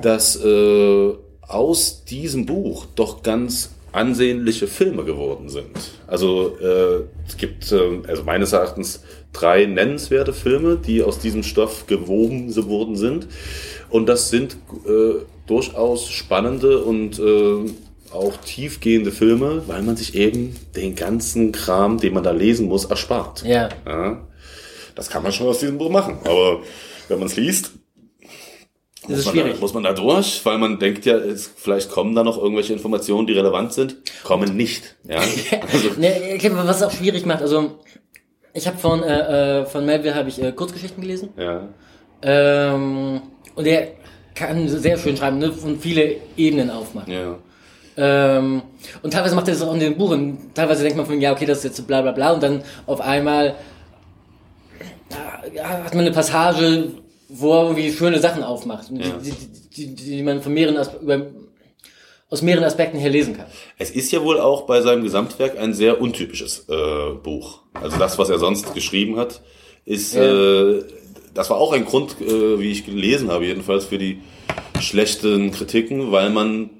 [0.00, 1.12] dass äh,
[1.46, 5.70] aus diesem Buch doch ganz ansehnliche Filme geworden sind.
[6.06, 9.02] Also äh, es gibt äh, also meines Erachtens
[9.32, 13.28] drei nennenswerte Filme, die aus diesem Stoff gewoben worden sind.
[13.90, 17.70] Und das sind äh, durchaus spannende und äh,
[18.12, 22.84] auch tiefgehende Filme, weil man sich eben den ganzen Kram, den man da lesen muss,
[22.84, 23.42] erspart.
[23.44, 23.68] Ja.
[23.86, 24.26] Ja,
[24.94, 26.18] das kann man schon aus diesem Buch machen.
[26.24, 26.60] Aber
[27.08, 27.71] wenn man es liest,
[29.08, 29.54] Das ist schwierig.
[29.54, 32.72] da, muss man da durch, weil man denkt ja, es, vielleicht kommen da noch irgendwelche
[32.72, 33.96] Informationen, die relevant sind.
[34.22, 34.96] Kommen nicht.
[35.08, 35.20] Ja?
[35.72, 37.78] Also, Ne, was es auch schwierig macht, also
[38.54, 41.68] ich habe von äh, äh, von Melville habe ich äh, Kurzgeschichten gelesen ja.
[42.22, 43.22] ähm,
[43.54, 43.88] und er
[44.34, 47.12] kann sehr schön schreiben ne, und viele Ebenen aufmachen.
[47.12, 47.38] Ja.
[47.96, 48.62] Ähm,
[49.02, 50.50] und teilweise macht er das auch in den Buchen.
[50.54, 52.32] Teilweise denkt man von, ja, okay, das ist jetzt bla bla bla.
[52.32, 53.56] Und dann auf einmal
[55.54, 56.92] ja, hat man eine Passage,
[57.34, 58.90] wo er irgendwie schöne Sachen aufmacht.
[58.90, 59.18] Ja.
[59.22, 59.30] die,
[59.76, 61.26] die, die, die man von mehreren Aspe über,
[62.30, 63.46] aus mehreren Aspekten her lesen kann.
[63.78, 67.60] Es ist ja wohl auch bei seinem Gesamtwerk ein sehr untypisches äh, Buch.
[67.74, 69.42] Also das, was er sonst geschrieben hat,
[69.84, 70.22] ist, Ja.
[70.22, 70.84] äh,
[71.34, 74.20] das war auch ein Grund, äh, wie ich gelesen habe, jedenfalls für die
[74.80, 76.70] schlechten Kritiken, weil man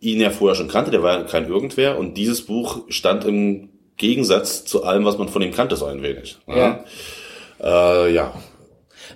[0.00, 3.68] ihn ja vorher schon kannte, der war ja kein Irgendwer und dieses Buch stand im
[3.96, 6.38] Gegensatz zu allem, was man von ihm kannte, so ein wenig.
[6.46, 6.84] Ja.
[7.62, 8.34] Äh, ja.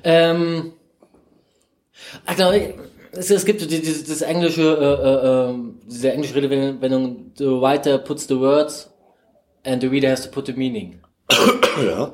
[0.04, 0.72] Ähm,
[2.26, 2.52] ach genau,
[3.12, 7.98] es, es gibt die- dieses, das englische, äh, äh, ähm, diese englische Redewendung, the writer
[7.98, 8.90] puts the words
[9.64, 11.00] and the reader has to put the meaning.
[11.84, 12.12] ja.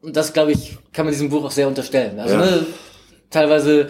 [0.00, 2.18] Und das, glaube ich, kann man diesem Buch auch sehr unterstellen.
[2.18, 2.40] Also Ja.
[2.40, 2.66] ne,
[3.30, 3.88] teilweise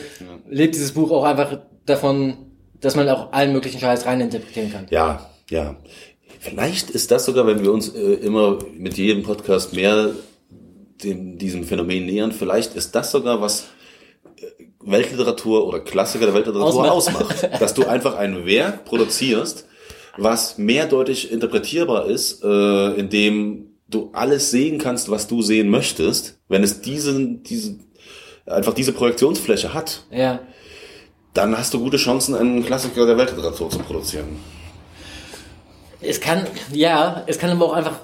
[0.48, 2.36] lebt dieses Buch auch einfach davon,
[2.80, 4.86] dass man auch allen möglichen Scheiß reininterpretieren kann.
[4.90, 5.76] Ja, ja.
[6.40, 10.10] Vielleicht ist das sogar, wenn wir uns äh, immer mit jedem Podcast mehr
[11.04, 13.66] dem, diesem Phänomen nähern, vielleicht ist das sogar was
[14.36, 14.46] äh,
[14.80, 17.24] Weltliteratur oder Klassiker der Weltliteratur Ausmacht.
[17.26, 17.48] ausmacht.
[17.60, 19.66] Dass du einfach ein Werk produzierst,
[20.18, 26.62] was mehrdeutig interpretierbar ist, äh, indem du alles sehen kannst, was du sehen möchtest, wenn
[26.62, 27.76] es diesen, diese,
[28.46, 30.40] einfach diese Projektionsfläche hat, Ja.
[31.34, 34.36] dann hast du gute Chancen, einen Klassiker der Weltliteratur zu produzieren.
[36.00, 38.00] Es kann, ja, es kann aber auch einfach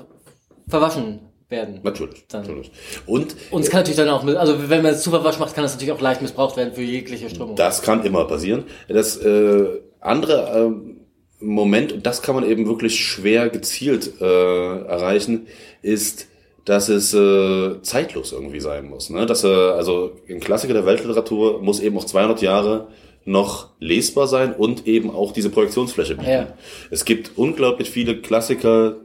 [0.68, 1.80] verwaschen werden.
[1.82, 2.70] Natürlich, Dann- natürlich.
[3.06, 5.64] Und Und es kann natürlich dann auch, also wenn man es zu verwaschen macht, kann
[5.64, 7.56] das natürlich auch leicht missbraucht werden für jegliche Strömung.
[7.56, 8.64] das kann immer passieren.
[8.88, 9.66] Das äh,
[10.00, 10.94] andere ähm,
[11.40, 15.46] Moment, und das kann man eben wirklich schwer gezielt äh, erreichen,
[15.82, 16.26] ist,
[16.64, 19.08] dass es äh, zeitlos irgendwie sein muss.
[19.08, 19.24] Ne?
[19.24, 22.88] Dass, äh, also ein Klassiker der Weltliteratur muss eben auch 200 Jahre
[23.24, 26.30] noch lesbar sein und eben auch diese Projektionsfläche bieten.
[26.30, 26.54] Ja.
[26.90, 28.96] Es gibt unglaublich viele Klassiker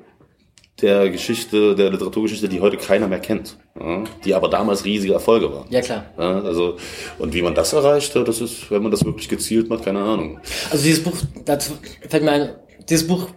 [0.83, 4.03] der Geschichte, der Literaturgeschichte, die heute keiner mehr kennt, ja?
[4.23, 5.65] die aber damals riesige Erfolge waren.
[5.71, 6.05] Ja, klar.
[6.17, 6.77] Ja, also,
[7.17, 10.39] und wie man das erreicht, das ist, wenn man das wirklich gezielt macht, keine Ahnung.
[10.69, 11.15] Also dieses Buch,
[11.45, 11.71] dazu
[12.07, 12.49] fällt mir ein,
[12.89, 13.27] dieses Buch,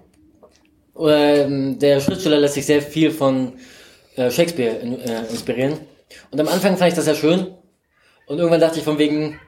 [0.99, 3.53] ähm, der Schriftsteller lässt sich sehr viel von
[4.17, 5.79] äh, Shakespeare in, äh, inspirieren.
[6.31, 7.47] Und am Anfang fand ich das sehr schön.
[8.27, 9.39] Und irgendwann dachte ich von wegen,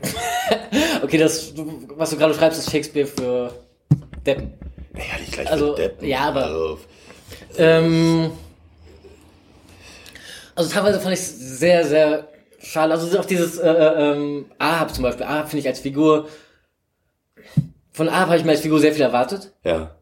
[1.02, 1.52] okay, das,
[1.96, 3.52] was du gerade schreibst, ist Shakespeare für
[4.24, 4.54] Deppen.
[4.92, 6.06] Naja, nicht gleich Also, Deppen.
[6.08, 6.78] ja, aber- Also,
[7.58, 8.30] Ähm,
[10.54, 12.28] also teilweise fand ich es sehr, sehr
[12.60, 12.92] schade.
[12.92, 15.26] Also auch dieses äh, äh, ähm, Ahab zum Beispiel.
[15.26, 16.28] Ahab finde ich als Figur,
[17.92, 19.52] von Ahab habe ich mir als Figur sehr viel erwartet.
[19.64, 19.94] ja,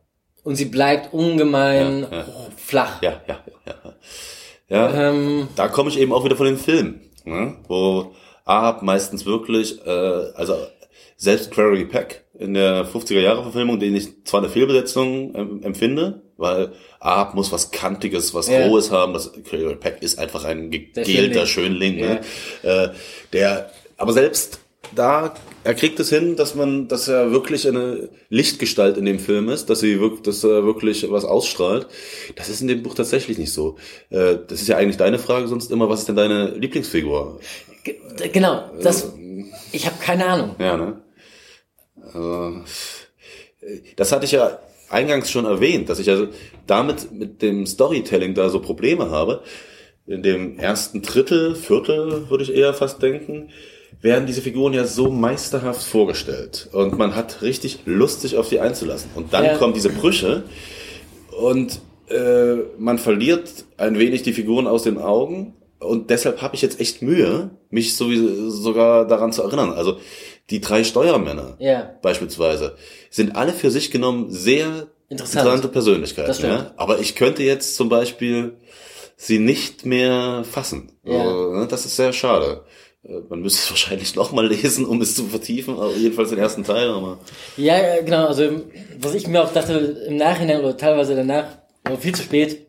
[0.45, 2.27] Und sie bleibt ungemein Ja, ja.
[2.57, 3.03] flach.
[3.03, 3.95] ja, ja, ja.
[4.69, 5.09] ja.
[5.11, 7.57] Ähm, da komme ich eben auch wieder von den Filmen, ne?
[7.69, 10.57] wo Ahab meistens wirklich, äh, also
[11.17, 16.22] selbst Quarry Peck in der 50er Jahre Verfilmung, den ich zwar eine Fehlbesetzung ähm, empfinde,
[16.37, 18.67] weil Ahab muss was Kantiges, was Ja.
[18.67, 22.07] Rohes haben, das Quarry Peck ist einfach ein gegelter Schönling, Ja.
[22.15, 22.21] ne?
[22.63, 22.89] äh,
[23.33, 24.59] der, aber selbst
[24.95, 25.33] da,
[25.65, 29.71] er kriegt es hin, dass man, dass er wirklich eine Lichtgestalt in dem Film ist,
[29.71, 31.87] dass sie wirklich, dass er wirklich was ausstrahlt.
[32.37, 33.77] Das ist in dem Buch tatsächlich nicht so.
[34.11, 37.41] Äh, das ist ja eigentlich deine Frage sonst immer, was ist denn deine Lieblingsfigur?
[37.85, 37.99] ge-
[38.33, 39.13] genau, das,
[39.73, 40.57] ich habe keine Ahnung.
[40.59, 41.01] Ja, ne?
[42.03, 42.61] Also,
[43.97, 44.59] das hatte ich ja
[44.93, 46.29] eingangs schon erwähnt, dass ich also
[46.67, 49.43] damit mit dem Storytelling da so Probleme habe.
[50.07, 53.51] In dem ersten Drittel, Viertel, würde ich eher fast denken,
[54.01, 56.69] werden diese Figuren ja so meisterhaft vorgestellt.
[56.73, 59.11] Und man hat richtig Lust, sich auf die einzulassen.
[59.15, 59.57] Und dann Ja.
[59.59, 60.43] kommen diese Brüche
[61.41, 65.55] und äh, man verliert ein wenig die Figuren aus den Augen.
[65.79, 69.71] Und deshalb habe ich jetzt echt Mühe, mich sowieso sogar daran zu erinnern.
[69.73, 69.99] Also
[70.53, 71.91] die drei Steuermänner Ja.
[72.03, 72.77] beispielsweise
[73.11, 75.45] sind alle für sich genommen sehr Interessant.
[75.47, 76.43] interessante Persönlichkeiten.
[76.47, 76.71] Ja?
[76.77, 78.55] Aber ich könnte jetzt zum Beispiel
[79.17, 80.93] sie nicht mehr fassen.
[81.05, 81.21] Ja.
[81.23, 82.65] Also, ne, das ist sehr schade.
[83.05, 86.65] Äh, Man müsste es wahrscheinlich nochmal lesen, um es zu vertiefen, aber jedenfalls den ersten
[86.65, 86.89] Teil.
[86.91, 87.19] Aber
[87.57, 88.63] Ja, ja, genau, also
[88.99, 89.73] was ich mir auch dachte
[90.09, 91.47] im Nachhinein oder teilweise danach,
[91.85, 92.67] aber viel zu spät,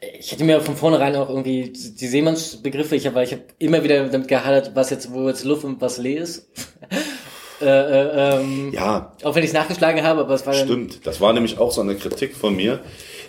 [0.00, 4.08] ich hätte mir von vornherein auch irgendwie die Seemannsbegriffe, ich habe ich hab immer wieder
[4.08, 6.48] damit gehadert, was jetzt, wo jetzt Luft und was Lee ist.
[7.60, 11.20] äh, äh, ähm, ja, Auch wenn ich es nachgeschlagen habe, aber es war Stimmt, das
[11.20, 12.80] war nämlich auch so eine Kritik von mir,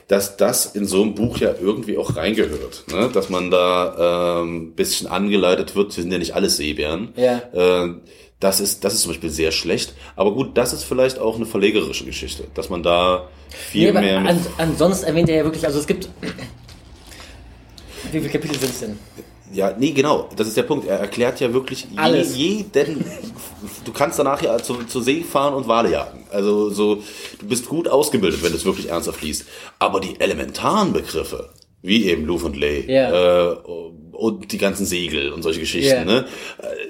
[0.08, 3.10] dass das in so ein Buch ja irgendwie auch reingehört, ne?
[3.14, 7.14] dass man da ähm, bisschen angeleitet wird, wir sind ja nicht alles Seebären.
[7.18, 7.42] Ja.
[7.54, 7.96] Äh,
[8.40, 9.94] das ist, das ist zum Beispiel sehr schlecht.
[10.16, 14.18] Aber gut, das ist vielleicht auch eine verlegerische Geschichte, dass man da viel Nee, mehr
[14.18, 16.10] an, ansonsten erwähnt er ja wirklich, also es gibt,
[18.12, 19.00] wie viele Kapitel sind es denn?
[19.54, 20.30] Ja, nee, genau.
[20.38, 20.88] Das ist der Punkt.
[20.88, 22.38] Er erklärt ja wirklich je- Alles.
[22.38, 23.04] jeden.
[23.84, 26.24] Du kannst danach ja zu, zur See fahren und Wale jagen.
[26.32, 27.04] Also so,
[27.40, 29.46] du bist gut ausgebildet, wenn du es wirklich ernsthaft liest.
[29.78, 31.50] Aber die elementaren Begriffe,
[31.82, 33.50] wie eben Luft und Lay Ja.
[33.52, 33.56] äh,
[34.14, 36.06] und die ganzen Segel und solche Geschichten, Ja.
[36.06, 36.26] ne?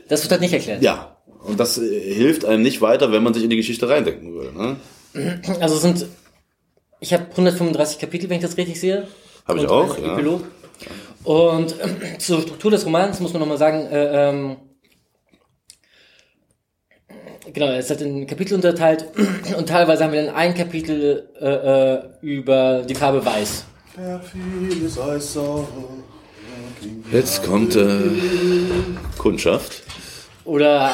[0.08, 0.84] Das wird halt nicht erklärt.
[0.84, 1.18] Ja.
[1.44, 4.56] Und das äh, hilft einem nicht weiter, wenn man sich in die Geschichte reindenken würde.
[4.56, 5.40] Ne?
[5.62, 6.06] Also es sind,
[7.00, 9.08] ich habe 135 Kapitel, wenn ich das richtig sehe.
[9.48, 10.14] Hab ich auch, ja.
[10.14, 10.44] Epilog.
[11.24, 14.58] Und ähm, zur Struktur des Romans muss man nochmal sagen, äh, ähm,
[17.54, 19.06] Genau, es hat in Kapitel unterteilt
[19.58, 23.66] und teilweise haben wir dann ein Kapitel äh, äh, über die Farbe Weiß.
[27.12, 28.00] Jetzt kommt äh,
[29.18, 29.84] Kundschaft.
[30.46, 30.94] Oder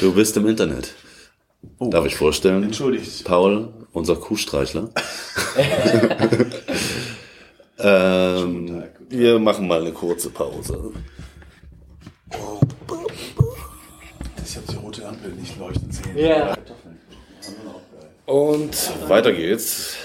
[0.00, 0.94] Du bist im Internet.
[1.80, 2.62] Darf ich vorstellen?
[2.62, 3.24] Entschuldigt.
[3.24, 4.90] Paul, unser Kuhstreichler.
[7.82, 10.92] ähm, wir machen mal eine kurze Pause.
[14.44, 16.16] Ich habe die rote Ampel nicht leuchten sehen.
[16.16, 16.56] Ja.
[18.26, 19.96] Und weiter geht's.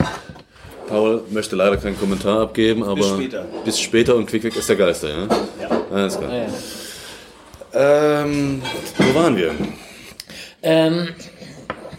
[0.88, 3.46] Paul möchte leider keinen Kommentar abgeben, aber Bis später.
[3.66, 5.28] bis später und Quick ist der Geister, ja?
[5.62, 5.82] Ja.
[5.92, 6.32] Alles klar.
[6.32, 6.36] Ah,
[7.74, 8.24] ja.
[8.24, 8.62] Ähm,
[8.98, 9.54] wo waren wir?
[10.62, 11.10] Ähm,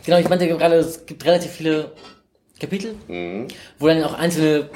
[0.04, 1.90] genau, ich meinte gerade, es gibt relativ viele
[2.60, 2.94] Kapitel,
[3.78, 4.70] wo dann auch einzelne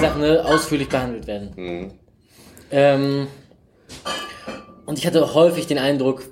[0.00, 1.92] Sachen ne, ausführlich behandelt werden.
[2.70, 3.26] Ähm,
[4.86, 6.24] und ich hatte häufig den Eindruck,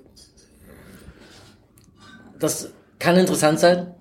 [2.38, 3.94] das kann interessant sein,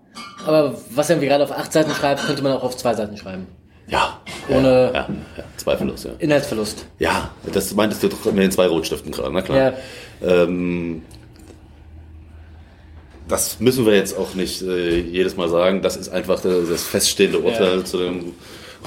[0.46, 3.18] aber was er irgendwie gerade auf acht Seiten schreibt, könnte man auch auf zwei Seiten
[3.18, 3.48] schreiben.
[3.88, 4.22] Ja.
[4.50, 6.12] Ohne Ja, ja, zweifellos, ja.
[6.20, 6.86] Inhaltsverlust.
[7.00, 9.58] Ja, das meintest du doch mit den zwei Rotstiften gerade, na klar.
[9.58, 9.74] Ja.
[10.44, 11.04] Ähm,
[13.28, 15.82] das müssen wir jetzt auch nicht äh, jedes Mal sagen.
[15.84, 17.86] Das ist einfach das, das feststehende Urteil Ja.
[17.86, 18.34] zu dem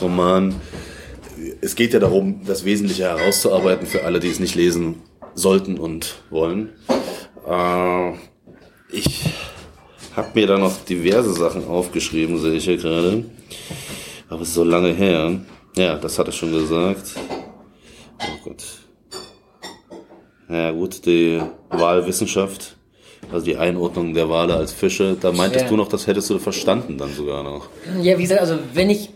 [0.00, 0.54] Roman.
[1.60, 4.96] Es geht ja darum, das Wesentliche herauszuarbeiten für alle, die es nicht lesen
[5.34, 6.70] sollten und wollen.
[7.48, 8.12] Äh,
[8.92, 9.24] ich
[10.14, 13.24] habe mir da noch diverse Sachen aufgeschrieben, sehe ich hier gerade.
[14.28, 15.40] Aber es ist so lange her.
[15.76, 17.14] Ja, das hatte ich schon gesagt.
[18.20, 18.62] Oh Gott.
[20.48, 22.76] Ja gut, die Wahlwissenschaft,
[23.32, 25.70] also die Einordnung der Wale als Fische, da meintest Ja.
[25.70, 27.68] du noch, das hättest du verstanden dann sogar noch.
[28.02, 29.08] Ja, wie gesagt, also wenn ich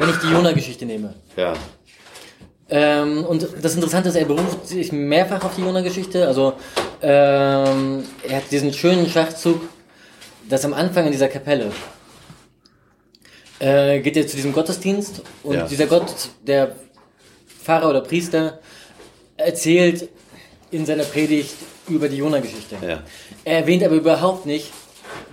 [0.00, 1.54] wenn ich die Jona-Geschichte nehme, Ja.
[2.70, 6.26] Ähm, und das Interessante ist, er beruft sich mehrfach auf die Jona-Geschichte.
[6.26, 6.52] Also
[7.00, 9.62] ähm, er hat diesen schönen Schachzug,
[10.50, 11.72] dass am Anfang in dieser Kapelle
[13.58, 15.66] äh, geht er zu diesem Gottesdienst und Ja.
[15.66, 16.12] dieser Gott,
[16.46, 16.72] der
[17.64, 18.58] Pfarrer oder Priester,
[19.36, 20.08] erzählt
[20.70, 21.54] in seiner Predigt
[21.88, 22.76] über die Jona-Geschichte.
[22.86, 23.02] Ja.
[23.44, 24.70] Er erwähnt aber überhaupt nicht,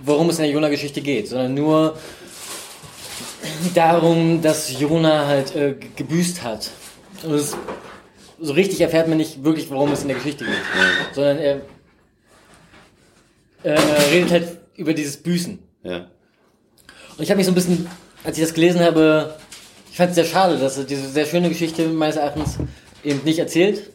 [0.02, 1.98] worum es in der Jona-Geschichte geht, sondern nur
[3.74, 6.70] darum, dass Jona halt äh, ge- gebüßt hat.
[7.22, 7.56] Und es,
[8.40, 10.54] so richtig erfährt man nicht wirklich, worum es in der Geschichte geht,
[11.14, 11.60] sondern er
[13.62, 13.80] äh,
[14.10, 15.58] redet halt über dieses Büßen.
[15.82, 16.06] Ja.
[17.16, 17.88] Und ich habe mich so ein bisschen,
[18.24, 19.36] als ich das gelesen habe,
[19.90, 22.58] ich fand es sehr schade, dass er diese sehr schöne Geschichte meines Erachtens
[23.02, 23.90] eben nicht erzählt.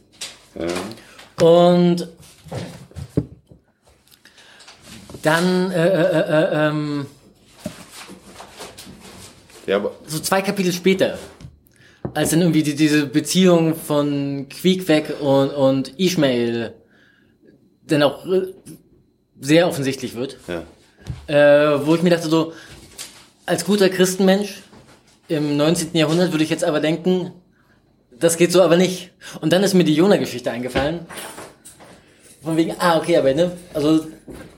[0.55, 1.45] ja.
[1.45, 2.07] Und
[5.23, 7.05] dann äh, äh, äh, ähm,
[9.71, 11.17] Ja, aber so zwei Kapitel später,
[12.13, 16.73] als dann irgendwie die, diese Beziehung von Queequeg und, und Ishmael
[17.87, 18.47] dann auch äh,
[19.39, 20.63] sehr offensichtlich wird, ja.
[21.73, 22.51] äh, wo ich mir dachte so,
[23.45, 24.61] als guter Christenmensch
[25.29, 25.91] im 19.
[25.93, 27.31] Jahrhundert würde ich jetzt aber denken,
[28.11, 29.11] das geht so aber nicht.
[29.39, 31.05] Und dann ist mir die Jona-Geschichte eingefallen.
[32.43, 34.05] Von wegen, ah, okay, aber ne, also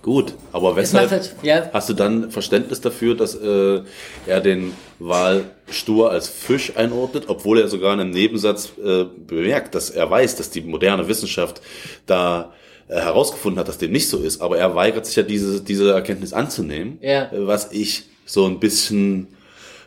[0.01, 3.81] Gut, aber es weshalb halt, ja, hast du dann Verständnis dafür, dass äh,
[4.25, 9.75] er den Wal stur als Fisch einordnet, obwohl er sogar in einem Nebensatz äh, bemerkt,
[9.75, 11.61] dass er weiß, dass die moderne Wissenschaft
[12.05, 12.53] da
[12.87, 15.91] äh, herausgefunden hat, dass dem nicht so ist, aber er weigert sich ja diese, diese
[15.91, 17.23] Erkenntnis anzunehmen, Ja.
[17.31, 19.27] äh, was ich so ein bisschen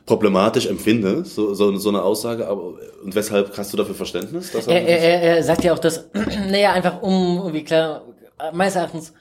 [0.06, 4.52] problematisch empfinde, so, so, so eine Aussage, aber und weshalb hast du dafür Verständnis?
[4.52, 6.08] Dass er, er, er, er sagt ja auch, dass,
[6.50, 8.02] naja, einfach um irgendwie klar,
[8.52, 9.12] meines Erachtens,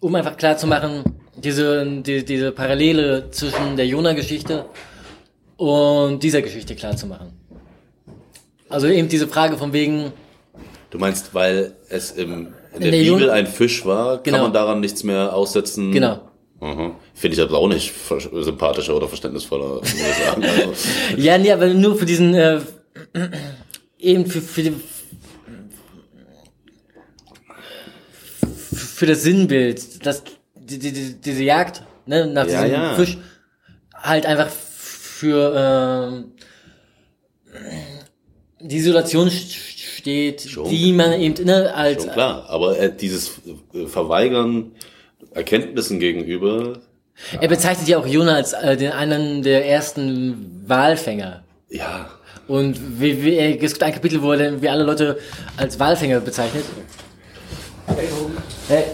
[0.00, 1.02] um einfach klar zu machen,
[1.36, 4.66] diese, die, diese Parallele zwischen der Jona-Geschichte
[5.56, 7.32] und dieser Geschichte klar zu machen.
[8.68, 10.12] Also eben diese Frage von wegen,
[10.90, 14.42] Du meinst, weil es im, in der, der Bibel Jun- ein Fisch war, kann Genau.
[14.44, 15.92] man daran nichts mehr aussetzen?
[15.92, 16.20] Genau.
[16.60, 16.94] Mhm.
[17.14, 17.92] Finde ich aber auch nicht
[18.32, 20.44] sympathischer oder verständnisvoller, muss ich sagen.
[20.44, 20.72] Also,
[21.16, 22.60] ja, nee, aber nur für diesen, äh,
[23.98, 24.74] eben für, für, die,
[28.72, 30.22] für das Sinnbild, dass
[30.54, 32.94] die, die, die, diese Jagd ne, nach Ja, diesem ja.
[32.94, 33.18] Fisch
[33.94, 36.32] halt einfach für ähm,
[38.60, 39.56] die Situation st-
[39.98, 40.68] steht, Schon.
[40.68, 42.46] die man eben ne, als schon klar.
[42.48, 43.40] Aber äh, dieses
[43.74, 44.72] äh, Verweigern
[45.32, 46.80] Erkenntnissen gegenüber,
[47.40, 51.42] er bezeichnet ja auch Jonah als äh, den einen der ersten Walfänger.
[51.68, 52.10] ja,
[52.48, 55.18] Und wie, wie, es gibt ein Kapitel, wo er dann wie alle Leute
[55.56, 56.64] als Walfänger bezeichnet.
[58.68, 58.84] Hey.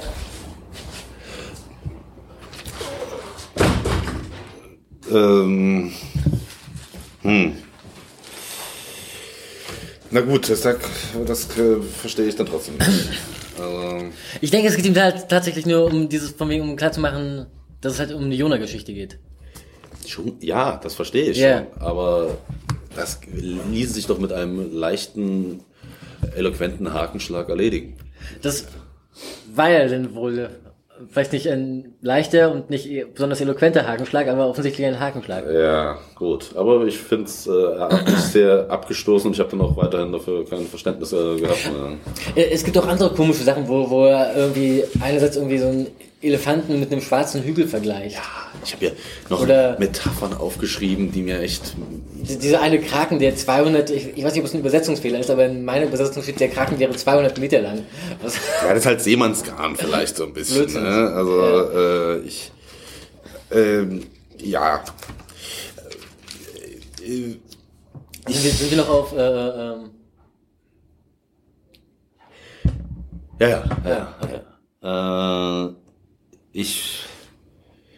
[5.13, 5.93] ähm,
[7.23, 7.57] hm.
[10.11, 10.77] Na gut, das, das,
[11.27, 12.89] das äh, verstehe ich dann trotzdem nicht.
[13.59, 14.07] Also,
[14.41, 17.47] Ich denke, es geht ihm halt tatsächlich nur um dieses, von wegen, um klarzumachen,
[17.81, 19.19] dass es halt um eine Jona-Geschichte geht.
[20.07, 21.67] schon, ja, das verstehe ich schon.
[21.81, 22.39] Aber
[22.95, 25.61] das ließe sich doch mit einem leichten,
[26.35, 27.97] eloquenten Hakenschlag erledigen.
[28.43, 28.67] Das
[29.55, 30.49] war ja dann wohl äh,
[31.11, 35.45] vielleicht nicht ein leichter und nicht eh- besonders eloquenter Hakenschlag, aber offensichtlich ein Hakenschlag.
[35.53, 36.51] Ja, gut.
[36.57, 37.51] Aber ich finde es äh,
[38.33, 41.71] sehr abgestoßen und ich habe dann auch weiterhin dafür kein Verständnis äh, gehabt.
[42.37, 42.41] Äh.
[42.43, 45.87] Äh, Es gibt auch andere komische Sachen, wo, wo er irgendwie einerseits irgendwie so einen
[46.23, 48.19] Elefanten mit einem schwarzen Hügel vergleicht.
[48.65, 48.91] Ich habe ja
[49.29, 51.75] noch Oder- Metaphern aufgeschrieben, die mir echt.
[52.15, 55.31] Die- Dieser eine Kraken, der 200, ich, ich weiß nicht, ob es ein Übersetzungsfehler ist,
[55.31, 57.83] aber in meiner Übersetzung steht, der Kraken wäre 200 Meter lang.
[58.23, 60.73] Was, Ja, das ist halt Seemannsgarn vielleicht so ein bisschen.
[60.73, 61.13] Ne?
[61.15, 61.41] Also
[61.71, 62.51] äh, ich.
[63.53, 64.07] Ähm,
[64.39, 64.83] ja.
[67.07, 67.39] Äh,
[68.29, 69.91] sind, wir, sind wir noch auf, äh, ähm,
[73.39, 73.91] Ja, ja, ja.
[73.91, 75.71] ja, okay.
[75.71, 75.75] Äh,
[76.53, 77.05] ich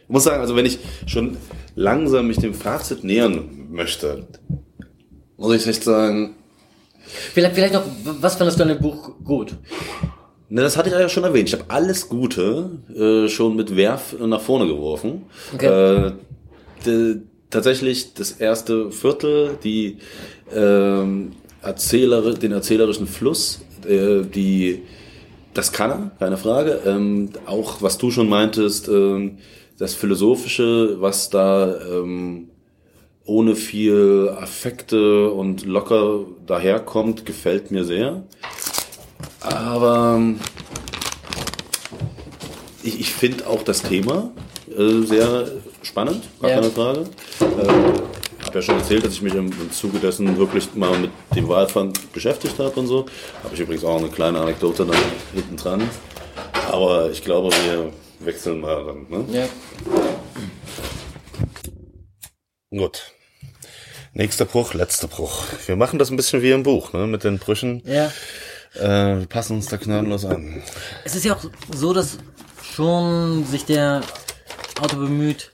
[0.08, 1.36] muss sagen, also wenn ich schon
[1.74, 4.26] langsam mich dem Fazit nähern möchte,
[5.36, 6.34] muss ich echt sagen,
[7.10, 9.56] Vielleicht, vielleicht noch, was fandest du an dem Buch gut?
[10.50, 11.48] ne, das hatte ich ja schon erwähnt.
[11.48, 15.22] Ich habe alles Gute äh, schon mit Werf nach vorne geworfen.
[15.54, 16.12] Okay.
[16.86, 19.98] Äh, tatsächlich das erste Viertel, die
[20.54, 21.32] ähm,
[21.62, 24.82] Erzähler, den erzählerischen Fluss, äh, die
[25.54, 26.82] das kann er, keine Frage.
[26.86, 29.38] Ähm, auch was du schon meintest, ähm,
[29.76, 32.50] das Philosophische, was da ähm,
[33.24, 38.22] ohne viel Affekte und locker daherkommt, gefällt mir sehr.
[39.40, 40.38] Aber ähm,
[42.82, 44.30] ich, ich finde auch das Thema
[44.76, 45.50] äh, sehr
[45.82, 46.56] spannend, gar Ja.
[46.56, 47.00] keine Frage.
[47.00, 47.98] Äh,
[48.40, 51.10] ich habe ja schon erzählt, dass ich mich im, im Zuge dessen wirklich mal mit
[51.34, 53.06] dem Walfang beschäftigt habe und so.
[53.42, 54.94] Habe ich übrigens auch eine kleine Anekdote da
[55.34, 55.82] hinten dran.
[56.70, 59.06] Aber ich glaube, wir wechseln mal dann.
[59.08, 59.24] Ne?
[59.32, 59.48] Ja.
[62.70, 63.12] Gut.
[64.14, 65.44] Nächster Bruch, letzter Bruch.
[65.66, 67.06] Wir machen das ein bisschen wie im Buch, ne?
[67.06, 67.82] mit den Brüchen.
[67.84, 68.10] Ja.
[68.74, 70.62] Äh, wir passen uns da gnadenlos an.
[71.04, 72.18] Es ist ja auch so, dass
[72.62, 74.02] schon sich der
[74.80, 75.52] Autor bemüht,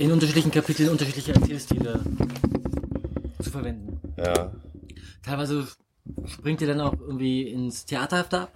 [0.00, 2.00] in unterschiedlichen Kapiteln unterschiedliche Erzählstile
[3.38, 4.00] zu verwenden.
[4.16, 4.50] Ja.
[5.22, 5.68] Teilweise
[6.24, 8.52] springt er dann auch irgendwie ins Theaterhafte ab.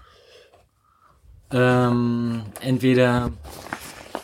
[1.51, 3.31] Ähm, entweder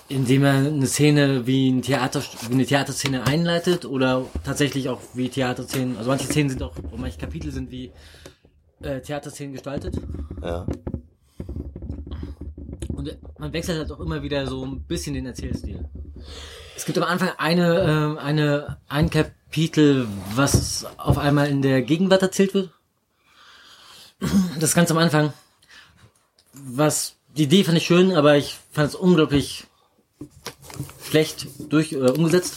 [0.08, 5.28] indem er eine Szene wie, ein Theater, wie eine Theaterszene einleitet oder tatsächlich auch wie
[5.28, 7.92] Theaterszenen, also manche Szenen sind auch, manche Kapitel sind wie
[8.80, 9.94] äh, Theaterszenen gestaltet.
[10.42, 10.66] Ja.
[12.88, 15.84] Und man wechselt halt auch immer wieder so ein bisschen den Erzählstil.
[16.80, 22.22] Es gibt am Anfang eine, ähm, eine, ein Kapitel, was auf einmal in der Gegenwart
[22.22, 22.70] erzählt wird.
[24.54, 25.34] Das ist ganz am Anfang.
[26.54, 29.66] Was, die Idee fand ich schön, aber ich fand es unglaublich
[31.06, 32.56] schlecht durch, äh, umgesetzt.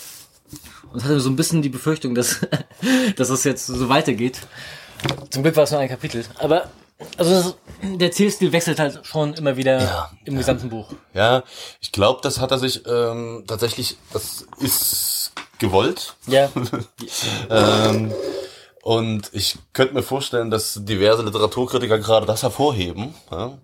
[0.94, 2.48] Und hatte so ein bisschen die Befürchtung, dass,
[3.18, 4.40] dass es jetzt so weitergeht.
[5.32, 6.24] Zum Glück war es nur ein Kapitel.
[6.40, 6.72] Aber,
[7.18, 10.90] also, das, der Erzählstil wechselt halt schon immer wieder Ja, im gesamten Buch.
[11.14, 11.44] Ja,
[11.82, 16.16] ich glaube, das hat er sich ähm, tatsächlich, das ist gewollt.
[16.28, 16.50] Ja.
[17.50, 18.14] Ähm,
[18.82, 23.14] und ich könnte mir vorstellen, dass diverse Literaturkritiker gerade das hervorheben.
[23.32, 23.58] Ja.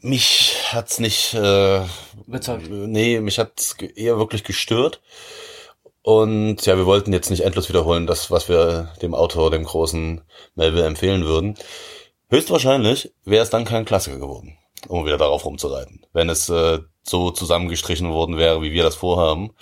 [0.00, 1.80] Mich hat's nicht, äh,
[2.26, 2.68] Überzeugt.
[2.70, 5.00] nee, mich hat's eher wirklich gestört.
[6.04, 10.20] Und ja, wir wollten jetzt nicht endlos wiederholen, das, was wir dem Autor, dem großen
[10.54, 11.54] Melville empfehlen würden.
[12.28, 16.04] Höchstwahrscheinlich wäre es dann kein Klassiker geworden, um wieder darauf rumzureiten.
[16.12, 19.54] Wenn es äh, so zusammengestrichen worden wäre, wie wir das vorhaben,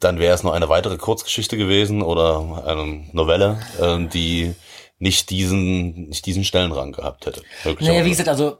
[0.00, 4.54] dann wäre es noch eine weitere Kurzgeschichte gewesen oder eine Novelle, ähm, die
[4.98, 7.42] nicht diesen, nicht diesen Stellenrang gehabt hätte.
[7.80, 8.56] Naja, wie gesagt, also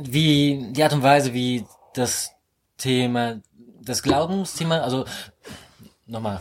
[0.00, 2.30] wie die Art und Weise, wie das
[2.78, 3.40] Thema,
[3.80, 5.06] das Glaubensthema, also
[6.06, 6.40] nochmal,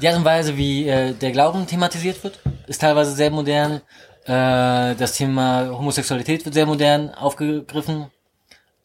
[0.00, 3.80] die Art und Weise, wie äh, der Glauben thematisiert wird, ist teilweise sehr modern.
[4.26, 8.06] Äh, das Thema Homosexualität wird sehr modern aufgegriffen.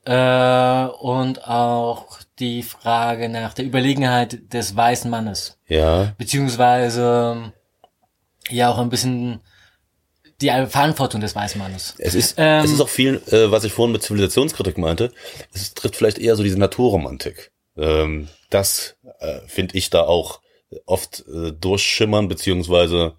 [0.06, 5.58] Äh, und auch die Frage nach der Überlegenheit des weißen Mannes.
[5.68, 7.54] ja, Beziehungsweise
[8.50, 9.42] ja auch ein bisschen
[10.42, 11.96] die Verantwortung des weißen Mannes.
[11.98, 15.12] Es ist, Ähm, es ist auch viel, äh, was ich vorhin mit Zivilisationskritik meinte,
[15.54, 17.52] es trifft vielleicht eher so diese Naturromantik.
[17.78, 20.40] Ähm, das äh, finde ich da auch
[20.86, 23.14] oft äh, durchschimmern, beziehungsweise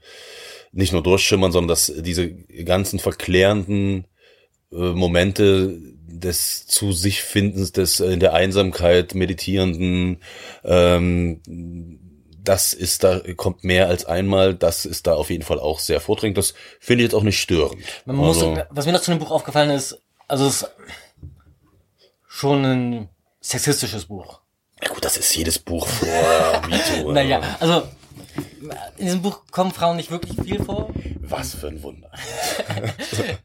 [0.72, 4.06] nicht nur durchschimmern, sondern dass diese ganzen verklärenden
[4.72, 10.18] äh, Momente des zu sich Findens, des äh, in der Einsamkeit meditierenden,
[10.64, 11.40] ähm,
[12.42, 16.00] das ist da, kommt mehr als einmal, das ist da auf jeden Fall auch sehr
[16.00, 16.38] vordringend.
[16.38, 17.82] Das finde ich jetzt auch nicht störend.
[18.06, 20.70] Man muss, Also- was mir noch zu dem Buch aufgefallen ist, also es ist
[22.26, 23.08] schon ein
[23.40, 24.39] sexistisches Buch.
[24.82, 27.12] Ja gut, das ist jedes Buch vor MeToo.
[27.12, 27.86] Naja, also
[28.96, 30.90] in diesem Buch kommen Frauen nicht wirklich viel vor.
[31.20, 32.10] Was für ein Wunder.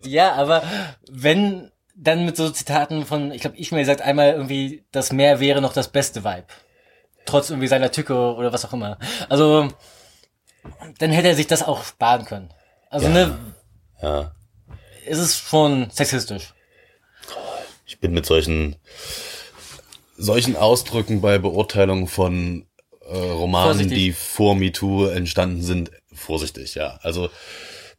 [0.04, 0.64] Ja, aber
[1.10, 5.62] wenn dann mit so Zitaten von, ich glaube, Ishmael sagt einmal irgendwie, das Meer wäre
[5.62, 6.46] noch das beste Vibe.
[7.26, 9.00] Trotz irgendwie seiner Tücke oder was auch immer.
[9.30, 9.70] Also,
[11.00, 12.54] dann hätte er sich das auch sparen können.
[12.90, 13.38] Also, ne,
[14.02, 14.32] Ja.
[15.08, 16.54] es ist schon sexistisch.
[17.88, 18.76] Ich bin mit solchen,
[20.18, 22.66] solchen Ausdrücken bei Beurteilungen von
[23.08, 23.98] äh, Romanen, Vorsichtig.
[23.98, 27.00] die vor MeToo entstanden sind, vorsichtig, ja.
[27.02, 27.30] Also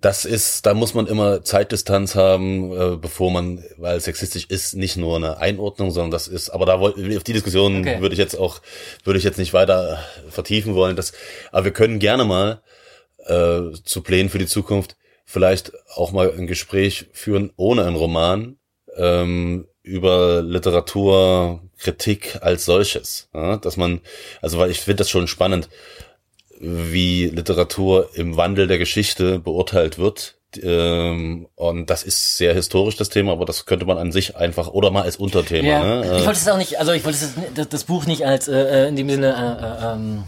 [0.01, 4.97] das ist, da muss man immer Zeitdistanz haben, äh, bevor man, weil sexistisch ist nicht
[4.97, 8.01] nur eine Einordnung, sondern das ist, aber da wollte auf die Diskussion Okay.
[8.01, 8.61] würde ich jetzt auch,
[9.05, 9.99] würde ich jetzt nicht weiter
[10.29, 10.97] vertiefen wollen.
[10.97, 11.13] Das,
[11.51, 12.63] aber wir können gerne mal
[13.27, 18.59] äh, zu Plänen für die Zukunft vielleicht auch mal ein Gespräch führen ohne einen Roman
[18.97, 20.43] ähm, über
[21.77, 23.29] Literaturkritik als solches.
[23.35, 23.57] Ja?
[23.57, 24.01] Dass man,
[24.43, 25.69] also weil ich finde das schon spannend,
[26.59, 30.35] wie Literatur im Wandel der Geschichte beurteilt wird.
[30.63, 34.69] Ähm, und das ist sehr historisch, das Thema, aber das könnte man an sich einfach
[34.69, 35.69] oder mal als Unterthema.
[35.69, 36.01] Ja, Ne?
[36.17, 37.19] ich Äh, wollte es auch nicht, also ich wollte
[37.55, 40.25] das, das Buch nicht als äh, äh, in dem Sinne äh, äh, ähm,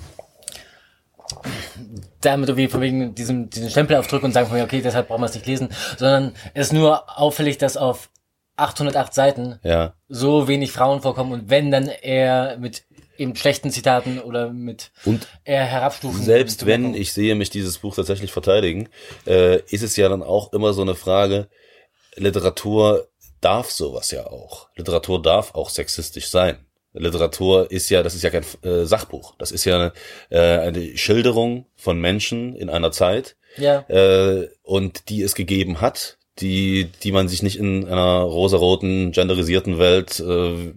[2.21, 5.23] damit irgendwie von wegen diesem diesen Stempel aufdrücken und sagen von mir, okay, deshalb brauchen
[5.23, 8.11] wir es nicht lesen, sondern es ist nur auffällig, dass auf
[8.59, 9.95] 808 Seiten ja.
[10.09, 12.85] so wenig Frauen vorkommen und wenn dann eher mit
[13.17, 16.23] eben schlechten Zitaten oder mit Und eher herabstufen.
[16.23, 18.89] Selbst wenn ich sehe mich dieses Buch tatsächlich verteidigen,
[19.27, 21.49] äh, ist es ja dann auch immer so eine Frage,
[22.15, 23.09] Literatur
[23.41, 24.69] darf sowas ja auch.
[24.77, 26.65] Literatur darf auch sexistisch sein.
[26.93, 29.35] Literatur ist ja, das ist ja kein äh, Sachbuch.
[29.39, 29.93] Das ist ja eine,
[30.31, 36.18] äh, eine Schilderung von Menschen in einer Zeit ja, äh, und die es gegeben hat,
[36.41, 40.73] die, die man sich nicht in einer rosaroten, genderisierten Welt äh,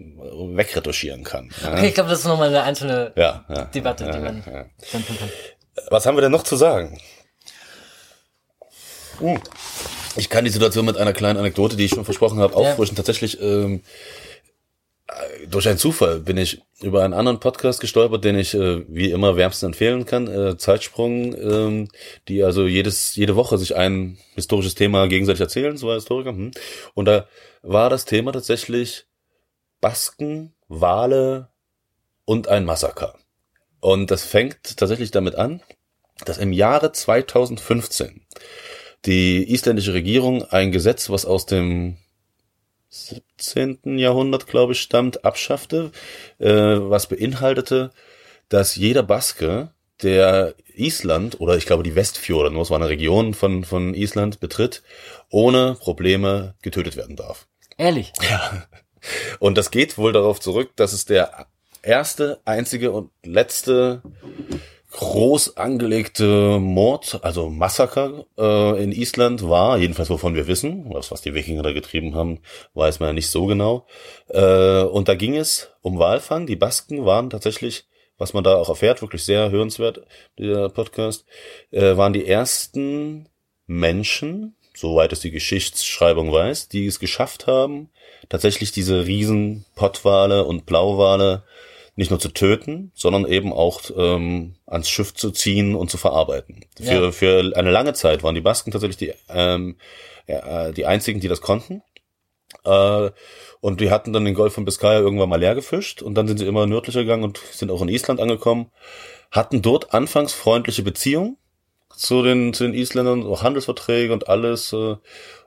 [0.55, 1.49] wegretuschieren kann.
[1.62, 1.74] Ja?
[1.74, 4.64] okay, ich glaube, das ist nochmal eine einzelne ja, ja, Debatte, die man ja.
[4.64, 4.70] kann.
[5.89, 6.99] Was haben wir denn noch zu sagen?
[9.20, 9.39] Hm.
[10.18, 12.95] Ich kann die Situation mit einer kleinen Anekdote, die ich schon versprochen habe, auffrischen.
[12.95, 13.80] Tatsächlich ähm, äh,
[15.47, 19.36] durch einen Zufall bin ich über einen anderen Podcast gestolpert, den ich äh, wie immer
[19.36, 20.28] wärmstens empfehlen kann.
[20.28, 21.88] Äh, Zeitsprung, ähm,
[22.28, 26.32] die also jedes jede Woche sich ein historisches Thema gegenseitig erzählen, war Historiker.
[26.32, 26.51] Hm.
[26.93, 27.28] Und da
[27.62, 29.05] war das Thema tatsächlich
[29.82, 31.49] Basken, Wale
[32.26, 33.16] und ein Massaker.
[33.80, 35.62] Und das fängt tatsächlich damit an,
[36.26, 38.22] dass im Jahre 2015
[39.05, 41.97] die isländische Regierung ein Gesetz, was aus dem
[42.92, 43.98] 17.
[43.98, 45.92] Jahrhundert, glaube ich, stammt, abschaffte,
[46.39, 47.92] äh, was beinhaltete,
[48.50, 49.72] dass jeder Baske,
[50.04, 54.39] der Island oder ich glaube die Westfjorde, nur es war eine Region von, von Island,
[54.39, 54.84] betritt,
[55.30, 57.48] ohne Probleme getötet werden darf.
[57.78, 58.12] Ehrlich.
[59.39, 61.48] Und das geht wohl darauf zurück, dass es der
[61.82, 64.04] erste, einzige und letzte
[64.92, 71.22] groß angelegte Mord, also Massaker äh, in Island war, jedenfalls wovon wir wissen, was, was
[71.22, 72.39] die Wikinger da getrieben haben,
[72.74, 73.88] weiß man ja nicht so genau.
[74.28, 76.46] Äh, und da ging es um Walfang.
[76.46, 77.86] Die Basken waren tatsächlich,
[78.18, 80.02] was man da auch erfährt, wirklich sehr hörenswert,
[80.38, 81.26] dieser Podcast,
[81.72, 83.30] äh, waren die ersten
[83.68, 87.89] Menschen, soweit es die Geschichtsschreibung weiß, die es geschafft haben,
[88.28, 91.44] tatsächlich diese riesen Pottwale und Blauwale
[91.96, 96.66] nicht nur zu töten, sondern eben auch ähm, ans Schiff zu ziehen und zu verarbeiten.
[96.80, 96.86] Ja.
[96.86, 99.76] Für, für eine lange Zeit waren die Basken tatsächlich die, ähm,
[100.28, 101.84] ja, die einzigen, die das konnten.
[102.64, 103.12] Äh,
[103.60, 106.38] und die hatten dann den Golf von Biscaya irgendwann mal leer gefischt und dann sind
[106.38, 108.72] sie immer nördlicher gegangen und sind auch in Island angekommen,
[109.30, 111.38] hatten dort anfangs freundliche Beziehungen
[111.96, 114.74] zu den, zu den Isländern, auch Handelsverträge und alles.
[114.74, 114.96] Äh,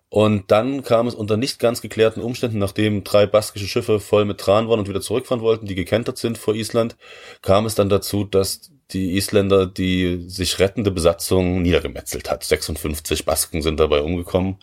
[0.08, 4.38] und dann kam es unter nicht ganz geklärten Umständen, nachdem drei baskische Schiffe voll mit
[4.38, 6.96] Tran waren und wieder zurückfahren wollten, die gekentert sind vor Island,
[7.42, 12.44] kam es dann dazu, dass die Isländer die sich rettende Besatzung niedergemetzelt hat.
[12.44, 14.58] 56 Basken sind dabei umgekommen.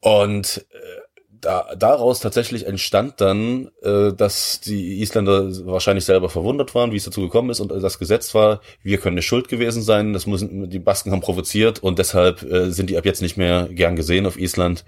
[0.00, 1.01] Und äh,
[1.42, 7.04] da, daraus tatsächlich entstand dann, äh, dass die Isländer wahrscheinlich selber verwundert waren, wie es
[7.04, 10.70] dazu gekommen ist und das Gesetz war, wir können eine Schuld gewesen sein, das müssen
[10.70, 14.24] die Basken haben provoziert und deshalb äh, sind die ab jetzt nicht mehr gern gesehen
[14.24, 14.84] auf Island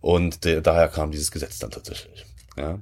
[0.00, 2.24] und de, daher kam dieses Gesetz dann tatsächlich.
[2.56, 2.78] Ja.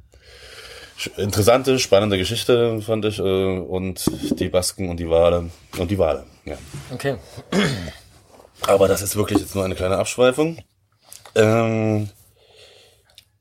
[1.16, 4.04] Interessante, spannende Geschichte fand ich äh, und
[4.38, 6.24] die Basken und die Wale und die Wale.
[6.44, 6.56] Ja.
[6.92, 7.16] Okay.
[8.66, 10.58] Aber das ist wirklich jetzt nur eine kleine Abschweifung.
[11.34, 12.10] Ähm,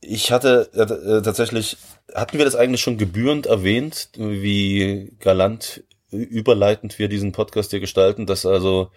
[0.03, 1.77] ich hatte äh, äh, tatsächlich,
[2.13, 8.25] hatten wir das eigentlich schon gebührend erwähnt, wie galant überleitend wir diesen Podcast hier gestalten,
[8.25, 8.91] dass also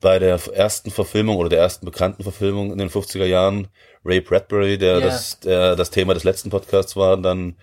[0.00, 3.68] bei der ersten Verfilmung oder der ersten bekannten Verfilmung in den 50er Jahren
[4.04, 5.00] Ray Bradbury, der Ja.
[5.00, 7.56] das der das Thema des letzten Podcasts war, dann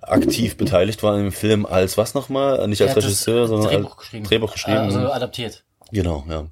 [0.00, 2.66] aktiv beteiligt war im Film als was nochmal?
[2.66, 4.24] Nicht als das Regisseur, sondern Drehbuch als geschrieben.
[4.24, 4.78] Drehbuch geschrieben.
[4.78, 5.64] Also adaptiert.
[5.92, 6.46] Genau, ja.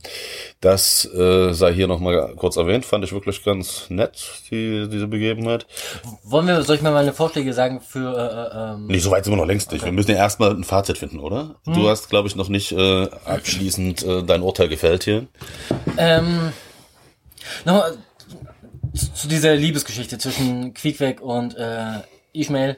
[0.61, 5.67] Das äh, sei hier nochmal kurz erwähnt, fand ich wirklich ganz nett, die, diese Begebenheit.
[6.25, 9.25] Wollen wir, soll ich mal meine Vorschläge sagen für, äh, äh, ähm, Nee, so weit
[9.25, 9.83] sind wir noch längst nicht.
[9.85, 11.57] Wir müssen ja erstmal ein Fazit finden, oder?
[11.65, 15.27] Du hast, glaube ich, noch nicht äh, abschließend äh, dein Urteil gefällt hier.
[15.97, 16.53] ähm,
[17.65, 17.97] nochmal
[18.95, 22.01] zu zu dieser Liebesgeschichte zwischen Quiekweg und äh,
[22.33, 22.77] Ishmael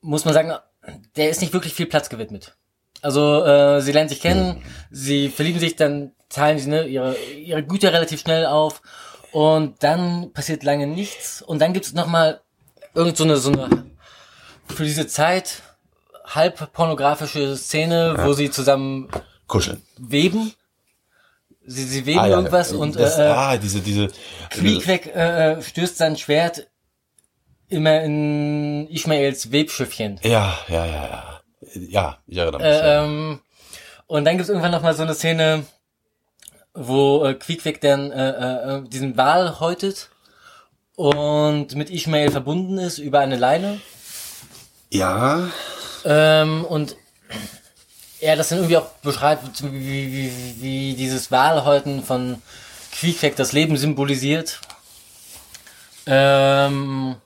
[0.00, 0.52] muss man sagen,
[1.16, 2.56] der ist nicht wirklich viel Platz gewidmet.
[3.02, 7.62] Also äh, sie lernen sich kennen, sie verlieben sich, dann teilen sie ne, ihre, ihre
[7.62, 8.82] Güter relativ schnell auf
[9.32, 12.40] und dann passiert lange nichts und dann gibt's noch mal
[12.94, 13.86] irgend so eine, so eine
[14.68, 15.62] für diese Zeit
[16.24, 19.08] halb pornografische Szene, wo sie zusammen
[19.46, 19.82] Kuscheln.
[19.98, 20.52] weben.
[21.66, 22.78] Sie, sie weben Ah, ja, irgendwas ja.
[22.78, 24.08] und das, äh, ah, diese, diese.
[24.50, 26.66] Quiekweg äh, äh, stößt sein Schwert
[27.68, 30.18] immer in Ishmaels Webschiffchen.
[30.22, 31.39] Ja, ja, ja, ja.
[31.74, 32.66] Ja, ich erinnere mich.
[32.68, 33.02] ja.
[33.02, 33.40] Äh, ähm,
[34.06, 35.64] und dann gibt's irgendwann noch mal so eine Szene,
[36.74, 40.10] wo äh, Quiekweg dann äh, äh, diesen Wal häutet
[40.96, 43.80] und mit Ishmael verbunden ist über eine Leine.
[44.90, 45.48] ja,
[46.04, 46.96] Ähm, und
[48.20, 52.42] er das dann irgendwie auch beschreibt, wie, wie, wie dieses Walhäuten von
[52.92, 54.60] Quiekweg das Leben symbolisiert.
[56.06, 57.16] Ähm,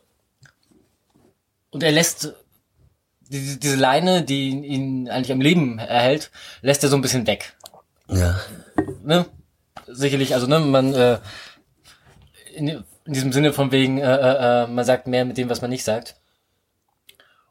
[1.71, 2.35] und er lässt
[3.41, 6.31] diese, diese Leine, die ihn- eigentlich am Leben erhält,
[6.63, 7.55] lässt er so ein bisschen weg.
[8.09, 8.39] ja.
[9.03, 9.27] Ne?
[9.87, 11.19] Sicherlich, also ne, man äh,
[12.55, 15.61] in, in diesem Sinne von wegen, äh, äh, äh, man sagt mehr mit dem, was
[15.61, 16.17] man nicht sagt.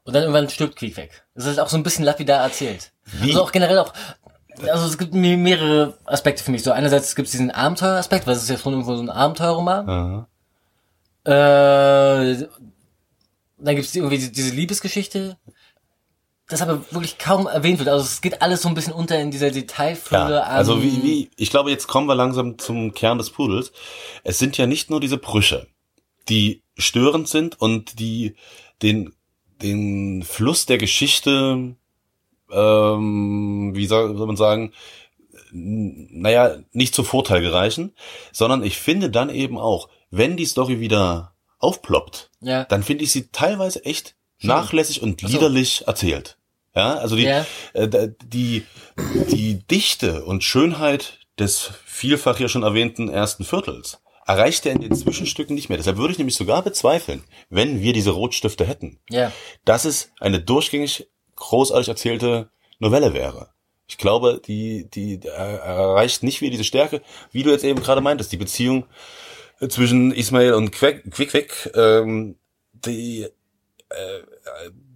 [0.02, 1.24] Und dann irgendwann stirbt Krieg weg.
[1.34, 2.90] Das ist auch so ein bisschen lapidar erzählt.
[3.04, 3.28] Wie?
[3.30, 3.92] Also auch generell auch,
[4.68, 6.62] also es gibt me- mehrere Aspekte für mich.
[6.64, 9.88] So einerseits gibt es diesen Abenteueraspekt, weil es ist ja schon irgendwo so ein Abenteuerroman.
[9.88, 10.28] Aha.
[11.24, 12.46] Äh,
[13.58, 15.38] dann gibt es irgendwie die- diese Liebesgeschichte,
[16.48, 17.88] das aber wirklich kaum erwähnt wird.
[17.88, 21.30] Also es geht alles so ein bisschen unter in dieser Detailfülle Ja, also wie, wie,
[21.36, 23.72] ich glaube, jetzt kommen wir langsam zum Kern des Pudels.
[24.24, 25.66] Es sind ja nicht nur diese Brüche,
[26.28, 28.34] die störend sind und die
[28.82, 29.14] den,
[29.62, 31.76] den Fluss der Geschichte,
[32.50, 34.72] ähm, wie soll, soll man sagen,
[35.52, 37.94] naja, nicht zu Vorteil gereichen,
[38.32, 42.64] sondern ich finde dann eben auch, wenn die Story wieder aufploppt, Ja.
[42.64, 45.26] dann finde ich sie teilweise echt nachlässig und so.
[45.26, 46.36] liederlich erzählt.
[46.74, 47.46] Ja, also die, Ja.
[47.72, 48.64] äh, die,
[49.30, 54.94] die Dichte und Schönheit des vielfach hier schon erwähnten ersten Viertels erreicht er in den
[54.96, 55.76] Zwischenstücken nicht mehr.
[55.76, 59.30] Deshalb würde ich nämlich sogar bezweifeln, wenn wir diese Rotstifte hätten, Ja.
[59.66, 61.06] dass es eine durchgängig
[61.36, 63.50] großartig erzählte Novelle wäre.
[63.86, 68.32] Ich glaube, die, die erreicht nicht wieder diese Stärke, wie du jetzt eben gerade meintest,
[68.32, 68.86] die Beziehung
[69.60, 72.36] äh, zwischen Ismail und Quick, Quick, Quick ähm,
[72.72, 73.26] die,
[73.90, 74.20] äh,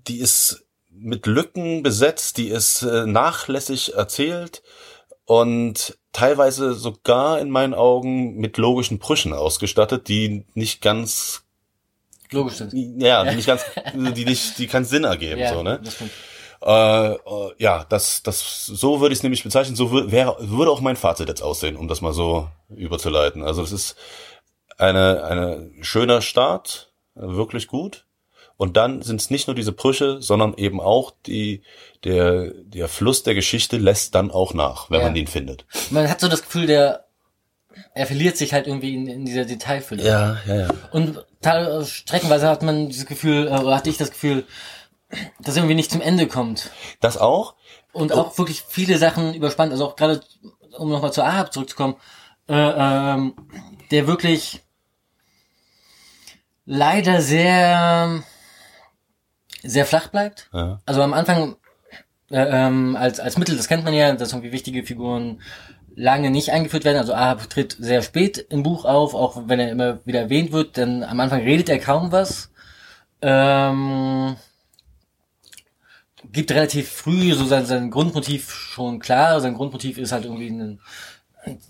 [0.06, 4.62] die ist mit Lücken besetzt, die ist äh, nachlässig erzählt
[5.24, 11.44] und teilweise sogar in meinen Augen mit logischen Brüchen ausgestattet, die nicht ganz,
[12.30, 12.72] Logisch sind.
[13.00, 13.62] ja, die nicht ganz,
[13.94, 15.80] die nicht, die keinen Sinn ergeben, Ja, so, ne?
[15.82, 15.96] das.
[16.60, 19.76] Äh, äh, ja, das, das, so würde ich es nämlich bezeichnen.
[19.76, 23.44] So wäre, würde auch mein Fazit jetzt aussehen, um das mal so überzuleiten.
[23.44, 23.96] Also das ist
[24.76, 28.06] eine, eine schöner Start, wirklich gut.
[28.58, 31.62] Und dann sind es nicht nur diese Brüche, sondern eben auch die,
[32.04, 35.06] der, der Fluss der Geschichte lässt dann auch nach, wenn Ja.
[35.06, 35.64] man ihn findet.
[35.90, 37.04] Man hat so das Gefühl, der
[37.94, 40.02] er verliert sich halt irgendwie in, in dieser Detailfülle.
[40.04, 40.68] Ja, ja, ja.
[40.90, 44.44] Und teil- streckenweise hat man dieses Gefühl, äh, oder hatte ich das Gefühl,
[45.40, 46.70] dass er irgendwie nicht zum Ende kommt.
[47.00, 47.54] Das auch?
[47.92, 49.70] Und auch wirklich viele Sachen überspannt.
[49.70, 50.20] Also auch gerade,
[50.76, 51.94] um nochmal zu Ahab zurückzukommen,
[52.48, 53.34] äh, ähm,
[53.92, 54.60] der wirklich
[56.66, 58.22] leider sehr,
[59.68, 60.48] sehr flach bleibt.
[60.52, 60.80] Ja.
[60.86, 61.56] Also am Anfang
[62.30, 65.40] äh, ähm, als, als Mittel, das kennt man ja, dass irgendwie wichtige Figuren
[65.94, 66.98] lange nicht eingeführt werden.
[66.98, 70.76] Also Ahab tritt sehr spät im Buch auf, auch wenn er immer wieder erwähnt wird,
[70.76, 72.50] denn am Anfang redet er kaum was.
[73.20, 74.36] Ähm,
[76.30, 79.40] gibt relativ früh so sein, sein Grundmotiv schon klar.
[79.40, 80.80] Sein Grundmotiv ist halt irgendwie ein,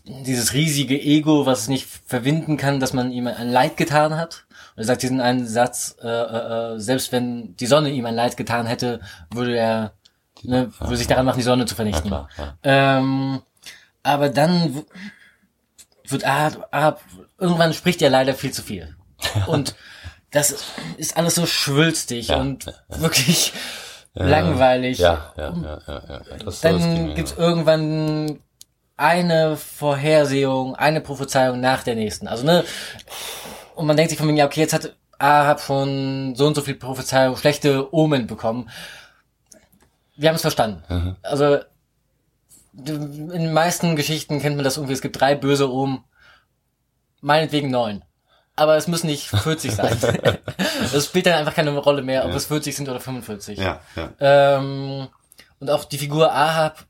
[0.05, 4.47] dieses riesige Ego, was es nicht verwinden kann, dass man ihm ein Leid getan hat.
[4.75, 8.14] Und er sagt diesen einen Satz, äh, äh, äh, selbst wenn die Sonne ihm ein
[8.14, 9.01] Leid getan hätte,
[9.31, 9.93] würde er
[10.43, 12.11] ne, würde sich daran machen, die Sonne zu vernichten.
[12.11, 13.43] Ja, klar, Ähm,
[14.03, 14.85] aber dann
[16.07, 17.01] wird Ahab, Ahab,
[17.39, 18.97] irgendwann spricht er leider viel zu viel.
[19.47, 19.75] Und
[20.31, 20.55] das
[20.97, 23.55] ist alles so schwülstig Ja, und wirklich
[24.12, 24.99] langweilig.
[24.99, 26.51] Ja, ja, ja, ja, ja.
[26.61, 27.39] Dann gibt's ja.
[27.39, 28.39] irgendwann
[28.99, 32.28] eine Vorhersehung, eine Prophezeiung nach der nächsten.
[32.28, 32.64] Also, ne,
[33.74, 36.62] und man denkt sich von wegen, ja, okay, jetzt hat Ahab schon so und so
[36.62, 38.68] viel Prophezeiung, schlechte Omen bekommen.
[40.16, 41.16] Wir haben es verstanden.
[41.22, 41.59] Also,
[42.74, 46.05] in den meisten Geschichten kennt man das irgendwie, es gibt drei böse Omen,
[47.20, 48.05] meinetwegen neun.
[48.57, 49.96] Aber es müssen nicht 40 sein.
[50.92, 53.59] Das spielt dann einfach keine Rolle mehr, ob es 40 sind oder 45.
[53.59, 54.11] Ja, ja.
[54.59, 55.09] Ähm,
[55.61, 56.84] und auch die Figur Ahab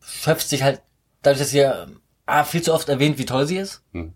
[0.00, 0.80] schöpft sich halt
[1.22, 1.86] dadurch, dass sie ja
[2.26, 3.82] ah, viel zu oft erwähnt, wie toll sie ist.
[3.92, 4.14] Hm.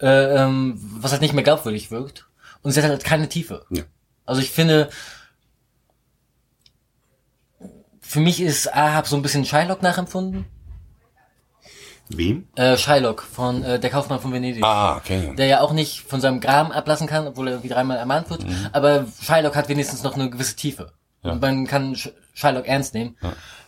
[0.00, 0.06] Äh,
[0.42, 2.28] ähm, was halt nicht mehr glaubwürdig wirkt.
[2.62, 3.64] Und sie hat halt keine Tiefe.
[3.70, 3.82] Ja.
[4.26, 4.90] Also ich finde,
[8.00, 10.46] für mich ist Ahab so ein bisschen Shylock nachempfunden.
[12.10, 12.48] Wem?
[12.56, 14.64] Äh, Shylock von äh, Der Kaufmann von Venedig.
[14.64, 15.34] Ah, okay.
[15.36, 18.46] Der ja auch nicht von seinem Graben ablassen kann, obwohl er irgendwie dreimal ermahnt wird.
[18.72, 20.92] Aber Shylock hat wenigstens noch eine gewisse Tiefe.
[21.22, 21.32] Ja.
[21.32, 23.16] Und man kann Sh- Shylock ernst nehmen.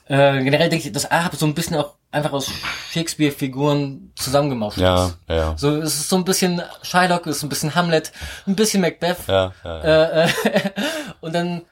[0.07, 2.51] Äh, generell denke ich, dass Ahab so ein bisschen auch einfach aus
[2.91, 5.19] Shakespeare-Figuren zusammengemascht Ja, ist.
[5.29, 5.57] ja.
[5.57, 8.13] So, es ist so ein bisschen Shylock, es ist ein bisschen Hamlet,
[8.47, 9.19] ein bisschen Macbeth.
[9.29, 9.83] Ja, ja, ja.
[10.25, 10.71] Äh, äh,
[11.21, 11.63] und dann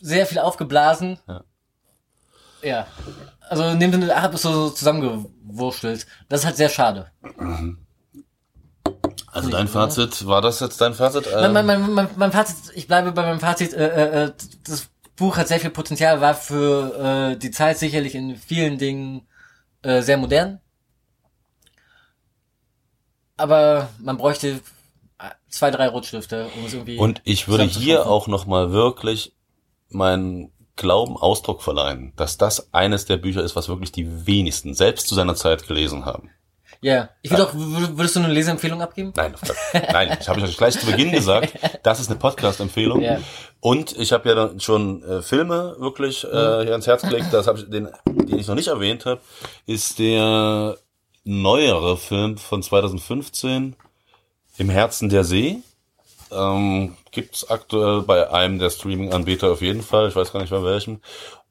[0.00, 1.18] sehr viel aufgeblasen.
[1.28, 1.44] Ja.
[2.62, 2.86] Ja.
[3.48, 6.06] Also in dem Sinne, Ahab ist so zusammengewurstelt.
[6.28, 7.10] Das ist halt sehr schade.
[9.32, 11.26] Also dein Fazit, war das jetzt dein Fazit?
[11.32, 14.32] Mein, mein, Ähm, mein, mein, mein Fazit, ich bleibe bei meinem Fazit, äh, äh, äh,
[14.64, 19.26] das Buch hat sehr viel Potenzial, war für äh, die Zeit sicherlich in vielen Dingen
[19.82, 20.60] äh, sehr modern.
[23.36, 24.60] Aber man bräuchte
[25.18, 26.98] äh, zwei, drei Rotstifte, um es irgendwie.
[26.98, 29.34] Und ich würde hier auch nochmal wirklich
[29.88, 35.08] meinen Glauben Ausdruck verleihen, dass das eines der Bücher ist, was wirklich die wenigsten selbst
[35.08, 36.30] zu seiner Zeit gelesen haben.
[36.82, 39.12] Ja, ich würde auch, wür- würdest du eine Leseempfehlung abgeben?
[39.14, 39.34] Nein,
[39.92, 41.52] nein, ich habe euch gleich zu Beginn gesagt,
[41.82, 43.02] das ist eine Podcast-Empfehlung.
[43.02, 43.18] Ja.
[43.60, 47.26] Und ich habe ja dann schon äh, Filme wirklich äh, hier ans Herz gelegt.
[47.32, 49.20] Das habe ich den, den ich noch nicht erwähnt habe,
[49.66, 50.78] ist der
[51.24, 53.76] neuere Film von 2015
[54.56, 55.58] Im Herzen der See.
[56.32, 60.08] Ähm, gibt's aktuell bei einem der Streaming-Anbieter auf jeden Fall.
[60.08, 61.00] Ich weiß gar nicht bei welchem.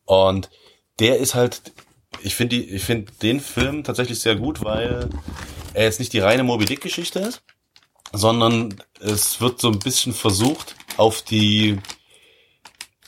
[0.06, 0.50] Und
[1.00, 1.62] der ist halt,
[2.22, 5.10] ich finde ich finde den Film tatsächlich sehr gut, weil
[5.74, 7.42] er jetzt nicht die reine Moby Dick Geschichte ist,
[8.12, 11.80] sondern es wird so ein bisschen versucht, auf die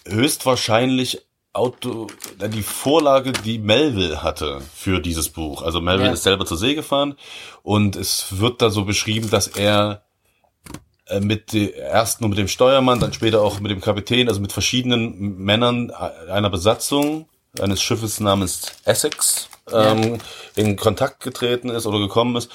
[0.07, 2.07] höchstwahrscheinlich Auto,
[2.39, 5.61] äh, die Vorlage, die Melville hatte für dieses Buch.
[5.63, 6.13] Also Melville Ja.
[6.13, 7.15] ist selber zur See gefahren
[7.61, 10.03] und es wird da so beschrieben, dass er
[11.07, 14.53] äh, mit erst nur mit dem Steuermann, dann später auch mit dem Kapitän, also mit
[14.53, 17.27] verschiedenen Männern äh, einer Besatzung
[17.59, 20.19] eines Schiffes namens Essex ähm,
[20.55, 22.49] in Kontakt getreten ist oder gekommen ist.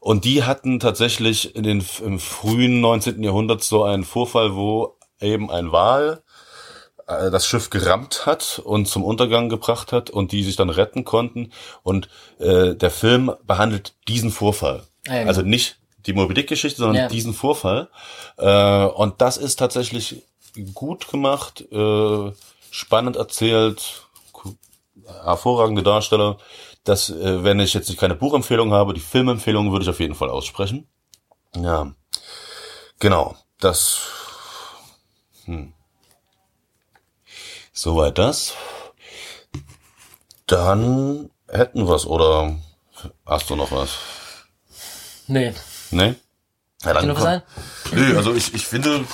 [0.00, 3.22] Und die hatten tatsächlich in den im frühen 19.
[3.22, 6.22] Jahrhundert so einen Vorfall, wo eben ein Wal
[7.06, 11.04] äh, das Schiff gerammt hat und zum Untergang gebracht hat und die sich dann retten
[11.04, 11.52] konnten.
[11.82, 14.82] Und äh, der Film behandelt diesen Vorfall.
[15.06, 15.28] Ah, ja, genau.
[15.28, 15.76] Also nicht
[16.06, 17.08] die Moby Dick-Geschichte, sondern Ja.
[17.08, 17.88] diesen Vorfall.
[18.36, 20.22] Äh, und das ist tatsächlich
[20.74, 22.32] gut gemacht, äh,
[22.70, 24.08] spannend erzählt,
[25.24, 26.38] hervorragende Darsteller.
[26.84, 30.30] Das, äh, wenn ich jetzt keine Buchempfehlung habe, die Filmempfehlung würde ich auf jeden Fall
[30.30, 30.88] aussprechen.
[31.56, 31.92] Ja,
[32.98, 33.36] genau.
[33.60, 34.00] Das.
[35.44, 35.72] Hm.
[37.72, 38.54] Soweit das.
[40.46, 42.56] Dann hätten wir's oder
[43.24, 43.90] hast du noch was?
[45.26, 45.54] Nee.
[45.90, 46.14] Nee?
[46.84, 47.42] Ja, dann noch was sein?
[47.92, 49.04] Nö, also ich, ich finde, äh,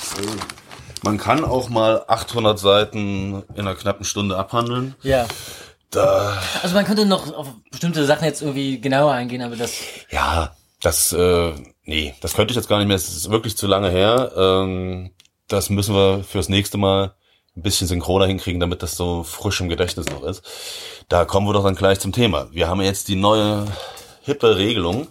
[1.03, 4.95] man kann auch mal 800 Seiten in einer knappen Stunde abhandeln.
[5.03, 5.27] Ja.
[5.91, 9.73] Da, Also man könnte noch auf bestimmte Sachen jetzt irgendwie genauer eingehen, aber das.
[10.11, 11.53] ja, das, äh,
[11.85, 12.97] nee, das könnte ich jetzt gar nicht mehr.
[12.97, 14.33] Es ist wirklich zu lange her.
[14.37, 15.11] Ähm,
[15.49, 17.15] das müssen wir fürs nächste Mal
[17.57, 20.43] ein bisschen synchroner hinkriegen, damit das so frisch im Gedächtnis noch ist.
[21.09, 22.49] Da kommen wir doch dann gleich zum Thema.
[22.53, 23.67] Wir haben jetzt die neue
[24.23, 25.09] hippe Regelung,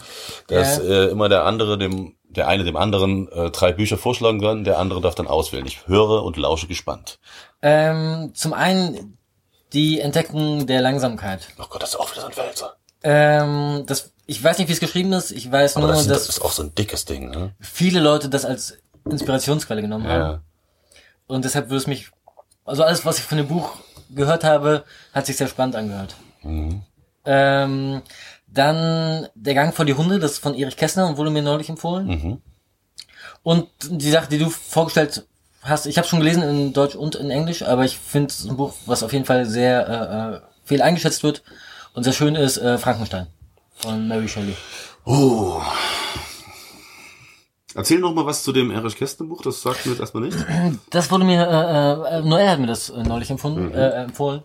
[0.47, 0.83] dass Ja.
[0.83, 4.77] äh, immer der andere dem der eine dem anderen äh, drei Bücher vorschlagen kann, der
[4.77, 5.65] andere darf dann auswählen.
[5.65, 7.17] Ich höre und lausche gespannt.
[7.63, 9.16] Ähm, zum einen
[9.73, 11.47] die Entdeckung der Langsamkeit.
[11.59, 12.75] Oh Gott, das ist auch wieder so ein Wälzer.
[13.03, 15.31] Ähm, das, ich weiß nicht, wie es geschrieben ist.
[15.31, 17.53] Ich weiß Aber nur, das, sind, dass das ist auch so ein dickes Ding, ne?
[17.59, 20.21] viele Leute das als Inspirationsquelle genommen haben.
[20.21, 20.41] Ja.
[21.27, 22.09] Und deshalb würde es mich,
[22.65, 23.73] also alles, was ich von dem Buch
[24.09, 26.15] gehört habe, hat sich sehr spannend angehört.
[26.43, 26.81] Mhm.
[27.25, 28.01] Ähm,
[28.47, 31.69] dann Der Gang vor die Hunde, das ist von Erich Kästner und wurde mir neulich
[31.69, 32.07] empfohlen.
[32.07, 32.41] Mhm.
[33.43, 35.25] Und die Sache, die du vorgestellt
[35.61, 38.57] hast, ich habe schon gelesen in Deutsch und in Englisch, aber ich finde es ein
[38.57, 41.43] Buch, was auf jeden Fall sehr äh, äh, viel eingeschätzt wird
[41.93, 43.27] und sehr schön ist, äh, Frankenstein
[43.75, 44.55] von Mary Shelley.
[45.05, 45.61] Oh.
[47.75, 50.37] Erzähl noch mal was zu dem Erich Kästner Buch, das sagt mir jetzt erstmal nicht.
[50.89, 54.43] Das wurde mir, äh, äh, Noel hat mir das äh, neulich empfunden, äh, empfohlen.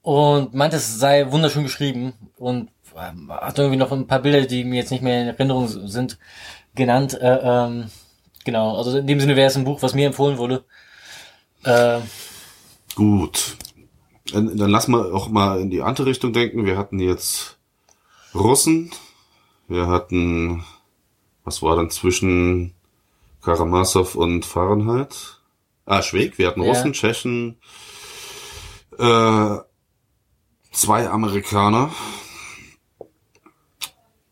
[0.00, 4.64] Und meinte, es sei wunderschön geschrieben und ähm, hat irgendwie noch ein paar Bilder, die
[4.64, 6.18] mir jetzt nicht mehr in Erinnerung sind,
[6.74, 7.14] genannt.
[7.20, 7.90] Äh, ähm,
[8.46, 10.64] genau, also in dem Sinne wäre es ein Buch, was mir empfohlen wurde.
[11.64, 12.00] Äh,
[12.94, 13.56] Gut.
[14.32, 16.64] Dann, dann lass mal auch mal in die andere Richtung denken.
[16.64, 17.58] Wir hatten jetzt
[18.34, 18.90] Russen.
[19.68, 20.64] Wir hatten,
[21.44, 22.72] was war dann zwischen
[23.42, 25.40] Karamasow und Fahrenheit?
[25.84, 26.38] Ah, Schweg.
[26.38, 26.68] Wir hatten Ja.
[26.68, 27.58] Russen, Tschechen,
[28.98, 29.56] äh,
[30.72, 31.90] zwei Amerikaner.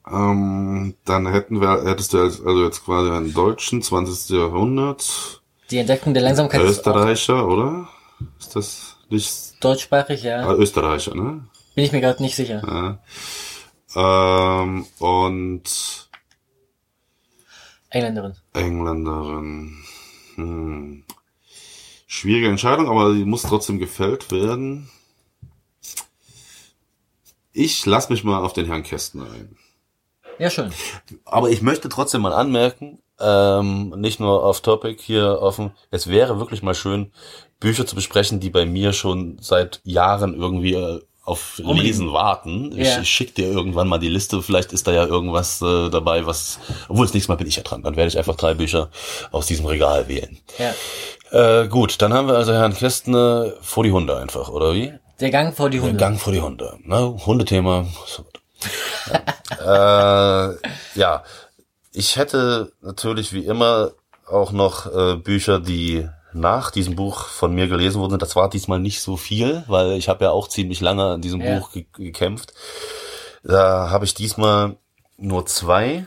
[0.07, 4.37] Ähm, dann hätten wir, hättest du als, also jetzt quasi einen Deutschen, 20.
[4.37, 7.89] Jahrhundert, die Entdeckung der Langsamkeit Österreicher, oder?
[8.39, 10.47] Ist das nicht deutschsprachig, ja.
[10.47, 11.47] Ah, Österreicher, ne?
[11.75, 12.63] Bin ich mir gerade nicht sicher.
[13.97, 14.63] Ja.
[14.63, 16.09] Ähm, und
[17.91, 18.35] Engländerin.
[18.53, 19.85] Engländerin.
[20.35, 21.05] Hm.
[22.07, 24.91] Schwierige Entscheidung, aber die muss trotzdem gefällt werden.
[27.53, 29.57] Ich lass mich mal auf den Herrn Kästner ein.
[30.39, 30.73] Ja, schön.
[31.25, 36.39] Aber ich möchte trotzdem mal anmerken, ähm, nicht nur off topic hier offen, es wäre
[36.39, 37.13] wirklich mal schön,
[37.61, 42.73] Bücher zu besprechen, die bei mir schon seit Jahren irgendwie äh, auf Lesen warten.
[42.77, 43.01] Ich, Ja.
[43.01, 46.59] ich schick dir irgendwann mal die Liste, vielleicht ist da ja irgendwas äh, dabei, was,
[46.89, 48.91] obwohl das nächste Mal bin ich ja dran, dann werde ich einfach drei Bücher
[49.31, 50.39] aus diesem Regal wählen.
[50.59, 50.75] Ja.
[51.63, 54.93] Äh, gut, dann haben wir also Herrn Kästner vor die Hunde einfach, oder wie?
[55.21, 55.97] Der Gang vor die Hunde.
[55.97, 56.77] Gang vor die Hunde.
[56.83, 57.17] Ne?
[57.25, 57.87] Hundethema.
[58.07, 58.25] So.
[59.61, 60.55] Äh,
[60.99, 61.25] ja,
[61.93, 63.93] ich hätte natürlich wie immer
[64.27, 68.19] auch noch äh, Bücher, die nach diesem Buch von mir gelesen wurden.
[68.19, 71.41] Das war diesmal nicht so viel, weil ich habe ja auch ziemlich lange an diesem
[71.41, 71.59] Ja.
[71.59, 72.53] Buch ge gekämpft.
[73.45, 74.77] Da habe ich diesmal
[75.17, 76.07] nur zwei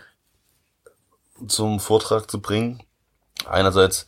[1.48, 2.84] zum Vortrag zu bringen.
[3.48, 4.06] Einerseits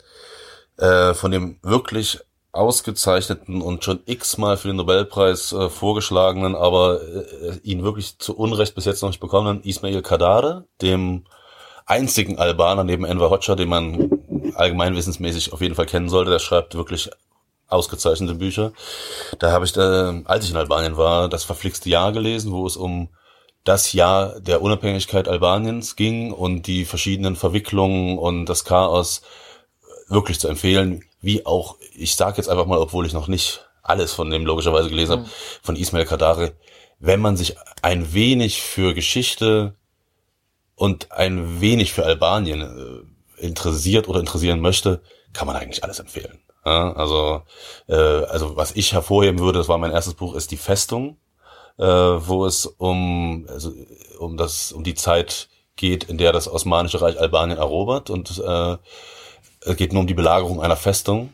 [0.76, 2.20] äh, von dem wirklich
[2.52, 8.74] ausgezeichneten und schon x-mal für den Nobelpreis äh, vorgeschlagenen, aber äh, ihn wirklich zu Unrecht
[8.74, 11.24] bis jetzt noch nicht bekommenen Ismail Kadare, dem
[11.86, 14.10] einzigen Albaner neben Enver Hoxha, den man
[14.54, 16.30] allgemeinwissensmäßig auf jeden Fall kennen sollte.
[16.30, 17.10] Der schreibt wirklich
[17.68, 18.72] ausgezeichnete Bücher.
[19.38, 22.76] Da habe ich, äh, als ich in Albanien war, das verflixte Jahr gelesen, wo es
[22.76, 23.08] um
[23.64, 29.22] das Jahr der Unabhängigkeit Albaniens ging und die verschiedenen Verwicklungen und das Chaos
[30.08, 34.12] wirklich zu empfehlen, wie auch, ich sage jetzt einfach mal, obwohl ich noch nicht alles
[34.12, 35.30] von dem logischerweise gelesen habe,
[35.62, 36.52] von Ismail Kadare,
[36.98, 39.74] wenn man sich ein wenig für Geschichte
[40.74, 42.62] und ein wenig für Albanien
[43.38, 45.02] äh, interessiert oder interessieren möchte,
[45.32, 46.40] kann man eigentlich alles empfehlen.
[46.64, 47.42] Ja, also,
[47.88, 51.16] äh, also was ich hervorheben würde, das war mein erstes Buch, ist die Festung,
[51.78, 53.72] äh, wo es um, also,
[54.18, 58.76] um das, um die Zeit geht, in der das Osmanische Reich Albanien erobert und äh,
[59.64, 61.32] es geht nur um die Belagerung einer Festung,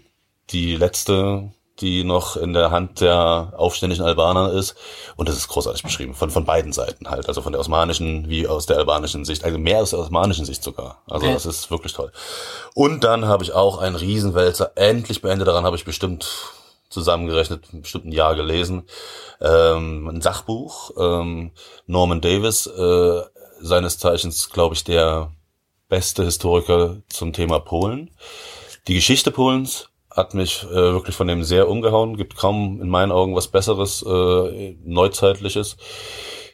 [0.51, 1.51] die letzte,
[1.81, 4.75] die noch in der Hand der aufständischen Albaner ist.
[5.17, 8.49] Und das ist großartig beschrieben, von, von beiden Seiten halt, also von der osmanischen wie
[8.49, 11.03] aus der albanischen Sicht, also mehr aus der osmanischen Sicht sogar.
[11.09, 11.35] Also Okay.
[11.35, 12.13] das ist wirklich toll.
[12.75, 16.27] Und dann habe ich auch einen Riesenwälzer endlich beendet, daran habe ich bestimmt
[16.89, 18.85] zusammengerechnet, bestimmt ein Jahr gelesen.
[19.41, 21.51] Ähm, ein Sachbuch, ähm,
[21.87, 23.21] Norman Davis, äh,
[23.61, 25.33] seines Zeichens, glaube ich, der
[25.89, 28.11] beste Historiker zum Thema Polen.
[28.89, 32.17] Die Geschichte Polens hat mich äh, wirklich von dem sehr umgehauen.
[32.17, 35.77] Gibt kaum in meinen Augen was Besseres, äh, Neuzeitliches.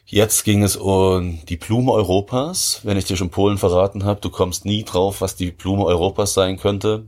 [0.05, 2.81] Jetzt ging es um die Blume Europas.
[2.83, 6.33] Wenn ich dir schon Polen verraten habe, du kommst nie drauf, was die Blume Europas
[6.33, 7.07] sein könnte.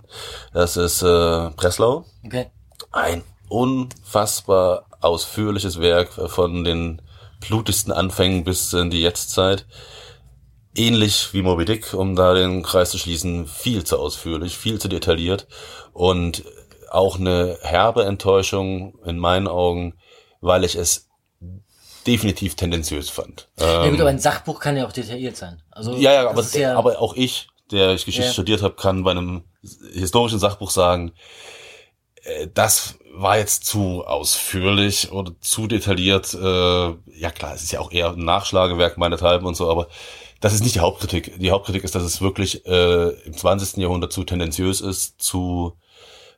[0.53, 2.47] Das ist äh, Breslau Okay.
[2.91, 7.01] ein unfassbar ausführliches Werk von den
[7.41, 9.65] blutigsten Anfängen bis in die Jetztzeit.
[10.75, 14.87] Ähnlich wie Moby Dick, um da den Kreis zu schließen, viel zu ausführlich, viel zu
[14.87, 15.47] detailliert
[15.93, 16.43] und
[16.91, 19.95] auch eine herbe Enttäuschung in meinen Augen,
[20.41, 21.09] weil ich es
[22.05, 23.49] definitiv tendenziös fand.
[23.59, 25.61] Ja Ähm, gut, aber ein Sachbuch kann ja auch detailliert sein.
[25.71, 28.33] Also ja, ja, aber, ja aber auch ich, der ich Geschichte Ja.
[28.33, 29.43] studiert habe, kann bei einem
[29.93, 31.13] historischen Sachbuch sagen,
[32.23, 36.33] äh, das war jetzt zu ausführlich oder zu detailliert.
[36.33, 36.37] Äh,
[37.17, 39.87] ja klar, es ist ja auch eher ein Nachschlagewerk meinethalben und so, aber
[40.41, 41.39] das ist nicht die Hauptkritik.
[41.39, 43.77] Die Hauptkritik ist, dass es wirklich äh, im 20.
[43.77, 45.77] Jahrhundert zu tendenziös ist, zu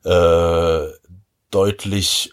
[0.03, 0.87] äh,
[1.51, 2.31] deutlich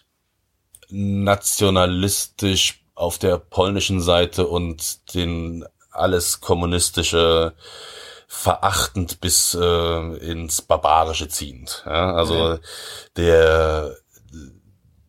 [0.90, 7.54] nationalistisch auf der polnischen Seite und den alles kommunistische
[8.26, 11.82] verachtend bis äh, ins Barbarische ziehend.
[11.86, 12.14] Ja?
[12.14, 12.58] Also
[13.16, 13.96] der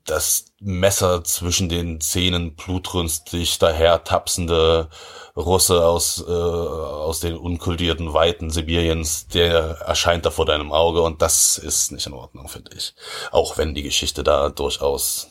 [0.06, 4.90] das Messer zwischen den Zähnen blutrünstig daher tapsende
[5.36, 11.22] Russe aus, äh, aus den unkultivierten Weiten Sibiriens, der erscheint da vor deinem Auge und
[11.22, 12.94] das ist nicht in Ordnung, finde ich.
[13.32, 15.28] Auch wenn die Geschichte da durchaus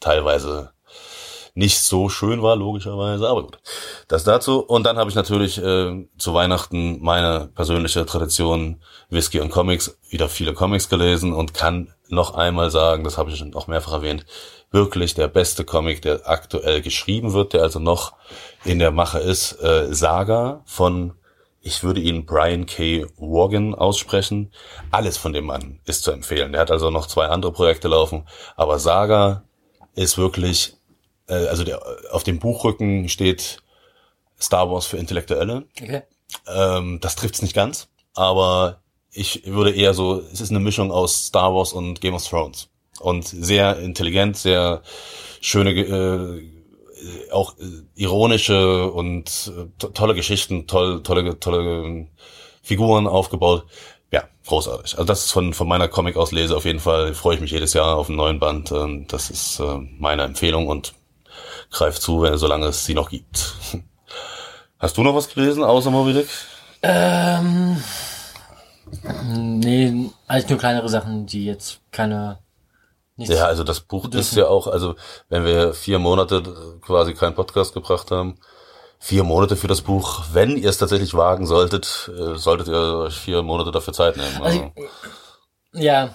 [0.00, 0.72] teilweise
[1.54, 3.58] nicht so schön war, logischerweise, aber gut.
[4.08, 4.58] Das dazu.
[4.58, 10.28] Und dann habe ich natürlich äh, zu Weihnachten meine persönliche Tradition Whisky und Comics, wieder
[10.28, 14.26] viele Comics gelesen und kann noch einmal sagen, das habe ich schon auch mehrfach erwähnt,
[14.70, 18.14] wirklich der beste Comic, der aktuell geschrieben wird, der also noch
[18.64, 21.14] in der Mache ist, äh, Saga von
[21.66, 23.06] ich würde ihn Brian K.
[23.16, 24.52] Wogan aussprechen.
[24.90, 26.52] Alles von dem Mann ist zu empfehlen.
[26.52, 29.44] Der hat also noch zwei andere Projekte laufen, aber Saga
[29.94, 30.76] ist wirklich
[31.28, 33.62] äh, also der, auf dem Buchrücken steht
[34.40, 35.64] Star Wars für Intellektuelle.
[35.80, 36.02] Okay.
[36.46, 38.80] Ähm, das trifft's nicht ganz, aber
[39.14, 42.68] ich würde eher so, es ist eine Mischung aus Star Wars und Game of Thrones.
[43.00, 44.82] Und sehr intelligent, sehr
[45.40, 52.08] schöne, äh, auch äh, ironische und äh, tolle Geschichten, toll, tolle, tolle
[52.62, 53.66] Figuren aufgebaut.
[54.10, 54.94] Ja, großartig.
[54.94, 57.96] Also das ist von, von meiner Comic-Auslese auf jeden Fall, freue ich mich jedes Jahr
[57.96, 58.70] auf einen neuen Band.
[58.72, 60.94] Ähm, das ist äh, meine Empfehlung und
[61.70, 63.54] greift zu, solange es sie noch gibt.
[64.78, 66.28] Hast du noch was gelesen außer Moby Dick?
[66.82, 67.82] Ähm,
[69.26, 72.38] nee, eigentlich nur kleinere Sachen, die jetzt keine.
[73.16, 74.20] Ja, also das Buch Bedürfen.
[74.20, 74.96] ist ja auch, also
[75.28, 76.42] wenn wir vier Monate
[76.80, 78.38] quasi keinen Podcast gebracht haben,
[78.98, 83.14] vier Monate für das Buch, wenn ihr es tatsächlich wagen solltet, äh, solltet ihr euch
[83.14, 84.42] vier Monate dafür Zeit nehmen.
[84.42, 84.72] Also,
[85.74, 86.14] ja.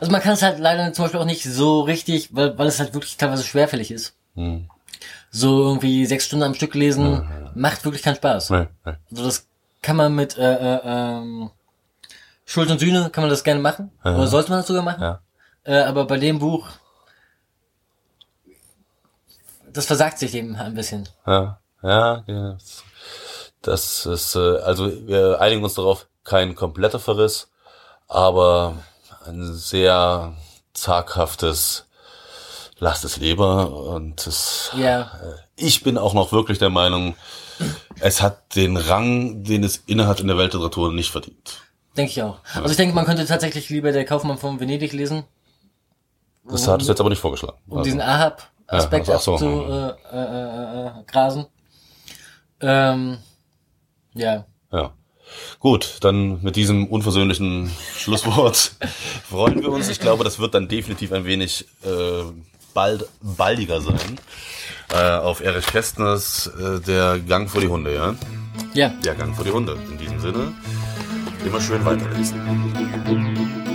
[0.00, 2.78] Also man kann es halt leider zum Beispiel auch nicht so richtig, weil, weil es
[2.78, 4.14] halt wirklich teilweise schwerfällig ist.
[4.34, 4.68] Hm.
[5.30, 8.50] So irgendwie sechs Stunden am Stück lesen, macht wirklich keinen Spaß.
[8.50, 8.92] Nee, nee.
[9.10, 9.46] Also das
[9.82, 11.50] kann man mit äh, äh, ähm,
[12.50, 13.92] Schuld und Sühne kann man das gerne machen.
[14.02, 15.02] Oder sollte man das sogar machen.
[15.02, 15.20] Ja.
[15.64, 16.66] Äh, aber bei dem Buch,
[19.70, 21.06] das versagt sich eben ein bisschen.
[21.26, 22.56] Ja, ja, ja.
[23.60, 27.50] Das ist, äh, also wir einigen uns darauf, kein kompletter Verriss,
[28.06, 28.76] aber
[29.26, 30.32] ein sehr
[30.72, 31.84] zaghaftes
[32.78, 35.10] Last es Leber und es, Ja.
[35.54, 37.14] ich bin auch noch wirklich der Meinung,
[38.00, 41.60] es hat den Rang, den es innehat in der Weltliteratur nicht verdient.
[41.98, 42.38] Denke ich auch.
[42.54, 45.24] Also ich denke, man könnte tatsächlich lieber der Kaufmann von Venedig lesen,
[46.48, 47.58] Das hat es jetzt aber nicht vorgeschlagen.
[47.68, 49.36] um Also, diesen Ahab-Aspekt Ja, ach so.
[49.36, 51.46] zu äh, äh, äh, äh, grasen.
[52.60, 53.18] Ähm,
[54.14, 54.46] ja.
[54.72, 54.92] Ja.
[55.58, 58.72] Gut, dann mit diesem unversöhnlichen Schlusswort
[59.28, 59.88] freuen wir uns.
[59.88, 62.22] Ich glaube, das wird dann definitiv ein wenig äh,
[62.74, 64.18] bald, baldiger sein.
[64.90, 68.14] Äh, auf Erich Kästners äh, Der Gang vor die Hunde, ja?
[68.72, 68.88] Ja.
[69.04, 69.76] Der Gang vor die Hunde.
[69.90, 70.54] In diesem Sinne,
[71.48, 73.67] immer schön weiterlesen.